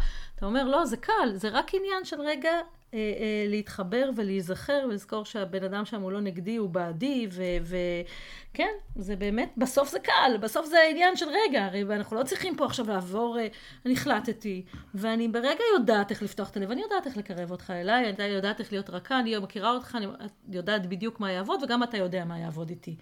אתה 0.44 0.50
אומר, 0.50 0.64
לא, 0.64 0.86
זה 0.86 0.98
קל, 0.98 1.32
זה 1.34 1.50
רק 1.50 1.76
עניין 1.76 2.06
של 2.06 2.22
רגע 2.22 2.52
אה, 2.52 2.62
אה, 2.94 3.46
להתחבר 3.48 4.10
ולהיזכר 4.16 4.86
ולזכור 4.90 5.26
שהבן 5.26 5.64
אדם 5.64 5.86
שם 5.86 6.02
הוא 6.02 6.12
לא 6.12 6.22
נגדי, 6.22 6.56
הוא 6.56 6.70
בעדי, 6.70 7.28
וכן, 7.64 8.70
זה 8.96 9.16
באמת, 9.16 9.54
בסוף 9.58 9.90
זה 9.90 10.00
קל, 10.00 10.38
בסוף 10.42 10.66
זה 10.66 10.78
עניין 10.92 11.16
של 11.16 11.26
רגע, 11.30 11.66
הרי 11.66 11.84
אנחנו 11.84 12.18
לא 12.18 12.24
צריכים 12.24 12.56
פה 12.56 12.66
עכשיו 12.66 12.88
לעבור, 12.88 13.40
אה, 13.40 13.48
אני 13.86 13.94
החלטתי, 13.94 14.66
ואני 14.94 15.28
ברגע 15.28 15.64
יודעת 15.78 16.12
איך 16.12 16.24
לפתוח 16.24 16.50
את 16.50 16.58
הלב, 16.58 16.72
אני 16.72 16.82
יודעת 16.82 17.08
איך 17.08 17.18
לקרב 17.18 17.52
אותך 17.52 17.70
אליי, 17.70 18.10
אני 18.10 18.28
יודעת 18.28 18.60
איך 18.60 18.72
להיות 18.72 18.90
רכה, 18.90 19.20
אני 19.20 19.38
מכירה 19.38 19.72
אותך, 19.72 19.96
אני 19.96 20.08
יודעת 20.50 20.86
בדיוק 20.86 21.20
מה 21.20 21.32
יעבוד, 21.32 21.64
וגם 21.64 21.84
אתה 21.84 21.98
יודע 21.98 22.26
מה 22.26 22.40
יעבוד 22.40 22.70
איתי. 22.70 22.96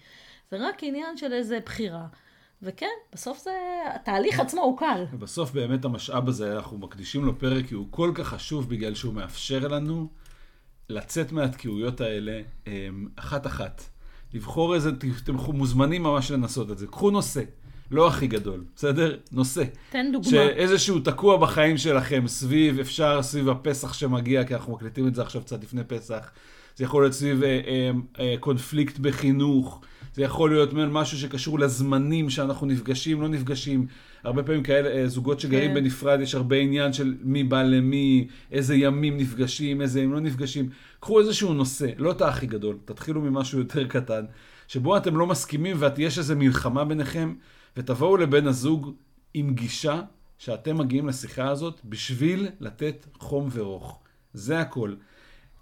זה 0.50 0.56
רק 0.60 0.82
עניין 0.82 1.16
של 1.16 1.32
איזה 1.32 1.60
בחירה. 1.60 2.06
וכן, 2.62 2.86
בסוף 3.12 3.44
זה, 3.44 3.50
התהליך 3.94 4.40
עצמו 4.40 4.60
הוא 4.60 4.78
קל. 4.78 5.04
ובסוף 5.12 5.50
באמת 5.50 5.84
המשאב 5.84 6.28
הזה, 6.28 6.56
אנחנו 6.56 6.78
מקדישים 6.78 7.24
לו 7.24 7.38
פרק, 7.38 7.66
כי 7.66 7.74
הוא 7.74 7.86
כל 7.90 8.12
כך 8.14 8.28
חשוב 8.28 8.68
בגלל 8.68 8.94
שהוא 8.94 9.14
מאפשר 9.14 9.68
לנו 9.68 10.08
לצאת 10.88 11.32
מהתקיעויות 11.32 12.00
האלה 12.00 12.40
אמ, 12.66 13.08
אחת-אחת. 13.16 13.82
לבחור 14.34 14.74
איזה, 14.74 14.90
אתם 15.22 15.34
מוזמנים 15.34 16.02
ממש 16.02 16.30
לנסות 16.30 16.70
את 16.70 16.78
זה. 16.78 16.86
קחו 16.86 17.10
נושא, 17.10 17.42
לא 17.90 18.08
הכי 18.08 18.26
גדול, 18.26 18.64
בסדר? 18.76 19.18
נושא. 19.32 19.64
תן 19.90 20.06
דוגמה. 20.12 20.30
שאיזשהו 20.30 21.00
תקוע 21.00 21.36
בחיים 21.36 21.78
שלכם, 21.78 22.26
סביב, 22.26 22.78
אפשר 22.78 23.22
סביב 23.22 23.48
הפסח 23.48 23.92
שמגיע, 23.92 24.44
כי 24.44 24.54
אנחנו 24.54 24.72
מקליטים 24.72 25.08
את 25.08 25.14
זה 25.14 25.22
עכשיו 25.22 25.42
קצת 25.42 25.64
לפני 25.64 25.84
פסח. 25.84 26.30
זה 26.76 26.84
יכול 26.84 27.02
להיות 27.02 27.14
סביב 27.14 27.42
אה, 27.42 27.48
אה, 27.48 27.90
אה, 28.18 28.34
קונפליקט 28.40 28.98
בחינוך. 28.98 29.80
זה 30.14 30.22
יכול 30.22 30.50
להיות 30.50 30.72
משהו 30.72 31.18
שקשור 31.18 31.58
לזמנים 31.58 32.30
שאנחנו 32.30 32.66
נפגשים, 32.66 33.20
לא 33.20 33.28
נפגשים. 33.28 33.86
הרבה 34.24 34.42
פעמים 34.42 34.62
כאלה, 34.62 34.88
אה, 34.90 35.08
זוגות 35.08 35.40
שגרים 35.40 35.70
כן. 35.70 35.74
בנפרד, 35.74 36.20
יש 36.20 36.34
הרבה 36.34 36.56
עניין 36.56 36.92
של 36.92 37.14
מי 37.22 37.44
בא 37.44 37.62
למי, 37.62 38.28
איזה 38.50 38.74
ימים 38.74 39.16
נפגשים, 39.16 39.80
איזה 39.80 40.00
ימים 40.00 40.12
לא 40.12 40.20
נפגשים. 40.20 40.68
קחו 41.00 41.20
איזשהו 41.20 41.54
נושא, 41.54 41.86
לא 41.98 42.10
את 42.10 42.22
הכי 42.22 42.46
גדול, 42.46 42.78
תתחילו 42.84 43.20
ממשהו 43.20 43.58
יותר 43.58 43.88
קטן, 43.88 44.24
שבו 44.68 44.96
אתם 44.96 45.16
לא 45.16 45.26
מסכימים 45.26 45.76
ויש 45.96 46.18
איזו 46.18 46.36
מלחמה 46.36 46.84
ביניכם, 46.84 47.34
ותבואו 47.76 48.16
לבן 48.16 48.46
הזוג 48.46 48.94
עם 49.34 49.54
גישה 49.54 50.00
שאתם 50.38 50.78
מגיעים 50.78 51.08
לשיחה 51.08 51.48
הזאת 51.48 51.80
בשביל 51.84 52.48
לתת 52.60 53.06
חום 53.18 53.48
ורוך. 53.52 53.98
זה 54.34 54.60
הכל. 54.60 54.94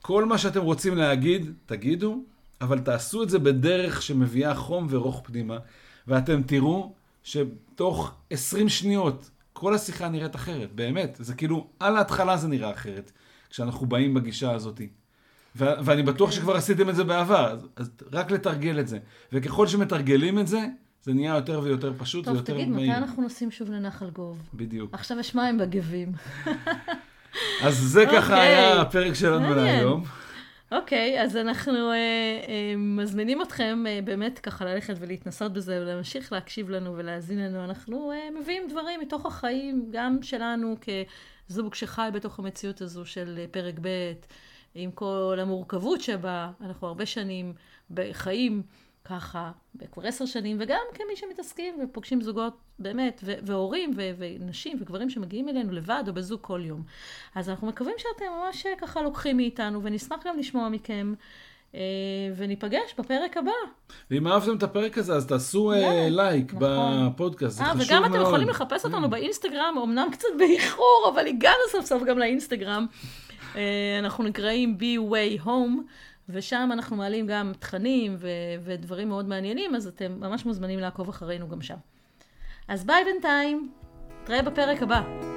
כל 0.02 0.24
מה 0.24 0.38
שאתם 0.38 0.60
רוצים 0.62 0.96
להגיד, 0.96 1.52
תגידו, 1.66 2.24
אבל 2.60 2.78
תעשו 2.78 3.22
את 3.22 3.30
זה 3.30 3.38
בדרך 3.38 4.02
שמביאה 4.02 4.54
חום 4.54 4.86
ורוך 4.90 5.22
פנימה, 5.24 5.58
ואתם 6.06 6.42
תראו 6.42 6.92
שתוך 7.22 8.14
20 8.30 8.68
שניות 8.68 9.30
כל 9.52 9.74
השיחה 9.74 10.08
נראית 10.08 10.36
אחרת, 10.36 10.72
באמת. 10.72 11.16
זה 11.20 11.34
כאילו, 11.34 11.66
על 11.80 11.96
ההתחלה 11.96 12.36
זה 12.36 12.48
נראה 12.48 12.70
אחרת, 12.70 13.12
כשאנחנו 13.50 13.86
באים 13.86 14.14
בגישה 14.14 14.52
הזאת. 14.52 14.80
ו- 15.56 15.84
ואני 15.84 16.02
בטוח 16.02 16.30
שכבר 16.30 16.56
עשיתם 16.56 16.88
את 16.88 16.96
זה 16.96 17.04
בעבר, 17.04 17.52
אז, 17.52 17.66
אז 17.76 17.90
רק 18.12 18.30
לתרגל 18.30 18.80
את 18.80 18.88
זה. 18.88 18.98
וככל 19.32 19.66
שמתרגלים 19.66 20.38
את 20.38 20.46
זה, 20.46 20.66
זה 21.02 21.12
נהיה 21.14 21.34
יותר 21.34 21.60
ויותר 21.64 21.92
פשוט 21.98 22.24
טוב, 22.24 22.34
ויותר 22.34 22.52
תגיד, 22.52 22.68
מהיר. 22.68 22.90
מתי 22.90 22.98
אנחנו 22.98 23.22
נוסעים 23.22 23.50
שוב 23.50 23.70
לנחל 23.70 24.10
גוב? 24.10 24.38
בדיוק. 24.54 24.94
עכשיו 24.94 25.18
יש 25.18 25.34
מים 25.34 25.58
בגבים. 25.58 26.12
אז 27.62 27.78
זה 27.78 28.06
ככה 28.06 28.18
אוקיי. 28.18 28.40
היה 28.40 28.80
הפרק 28.80 29.14
שלנו. 29.14 29.54
להיום. 29.54 30.04
אוקיי, 30.72 31.22
אז 31.22 31.36
אנחנו 31.36 31.90
אה, 31.90 31.94
אה, 32.48 32.74
מזמינים 32.76 33.42
אתכם 33.42 33.84
אה, 33.86 34.00
באמת 34.04 34.38
ככה 34.38 34.64
ללכת 34.64 34.94
ולהתנסות 34.98 35.52
בזה 35.52 35.80
ולהמשיך 35.82 36.32
להקשיב 36.32 36.70
לנו 36.70 36.96
ולהאזין 36.96 37.38
לנו. 37.38 37.64
אנחנו 37.64 38.12
אה, 38.12 38.28
מביאים 38.40 38.68
דברים 38.68 39.00
מתוך 39.00 39.26
החיים, 39.26 39.88
גם 39.90 40.22
שלנו 40.22 40.76
כזוג 41.48 41.74
שחי 41.74 42.08
בתוך 42.12 42.38
המציאות 42.38 42.80
הזו 42.80 43.04
של 43.06 43.38
אה, 43.38 43.46
פרק 43.50 43.74
ב', 43.80 44.12
עם 44.74 44.90
כל 44.90 45.38
המורכבות 45.40 46.00
שבה, 46.00 46.50
אנחנו 46.60 46.86
הרבה 46.86 47.06
שנים 47.06 47.52
בחיים 47.90 48.62
ככה, 49.04 49.50
כבר 49.92 50.06
עשר 50.06 50.26
שנים, 50.26 50.56
וגם 50.60 50.80
כמי 50.94 51.16
שמתעסקים 51.16 51.74
ופוגשים 51.84 52.20
זוגות 52.20 52.56
באמת, 52.78 53.20
ו- 53.24 53.34
והורים 53.42 53.90
ו- 53.96 54.10
ונשים 54.18 54.78
וגברים 54.80 55.10
שמגיעים 55.10 55.48
אלינו 55.48 55.72
לבד 55.72 56.04
או 56.08 56.12
בזוג 56.12 56.40
כל 56.42 56.60
יום. 56.64 56.82
אז 57.34 57.48
אנחנו 57.48 57.66
מקווים 57.66 57.94
שאתם 57.98 58.24
ממש 58.38 58.66
אה, 58.66 58.72
ככה 58.78 59.02
לוקחים 59.02 59.36
מאיתנו, 59.36 59.82
ונשמח 59.82 60.18
גם 60.26 60.38
לשמוע 60.38 60.68
מכם, 60.68 61.14
אה, 61.74 61.80
וניפגש 62.36 62.94
בפרק 62.98 63.36
הבא. 63.36 63.50
ואם 64.10 64.28
אהבתם 64.28 64.56
את 64.56 64.62
הפרק 64.62 64.98
הזה, 64.98 65.14
אז 65.14 65.26
תעשו 65.26 65.72
אה, 65.72 65.80
כן, 65.80 66.08
לייק 66.12 66.54
נכון. 66.54 67.12
בפודקאסט, 67.12 67.56
זה 67.56 67.64
אה, 67.64 67.74
חשוב 67.74 67.82
וגם 67.86 68.02
מאוד. 68.02 68.14
אתם 68.14 68.22
יכולים 68.22 68.48
לחפש 68.48 68.84
אותנו 68.84 69.10
באינסטגרם, 69.10 69.74
אמנם 69.82 70.08
קצת 70.12 70.28
באיחור, 70.38 71.10
אבל 71.14 71.26
הגענו 71.26 71.62
סוף 71.72 71.84
סוף 71.84 72.02
גם 72.02 72.18
לאינסטגרם. 72.18 72.86
אה, 73.56 73.98
אנחנו 73.98 74.24
נקראים 74.24 74.78
B-Way 74.80 75.44
Home, 75.46 75.82
ושם 76.32 76.70
אנחנו 76.72 76.96
מעלים 76.96 77.26
גם 77.26 77.52
תכנים 77.58 78.16
ו- 78.18 78.28
ודברים 78.64 79.08
מאוד 79.08 79.28
מעניינים, 79.28 79.74
אז 79.74 79.86
אתם 79.86 80.16
ממש 80.20 80.46
מוזמנים 80.46 80.78
לעקוב 80.78 81.08
אחרינו 81.08 81.48
גם 81.48 81.62
שם. 81.62 81.76
אז 82.68 82.84
ביי 82.84 83.04
בינתיים, 83.04 83.72
נתראה 84.22 84.42
בפרק 84.42 84.82
הבא. 84.82 85.29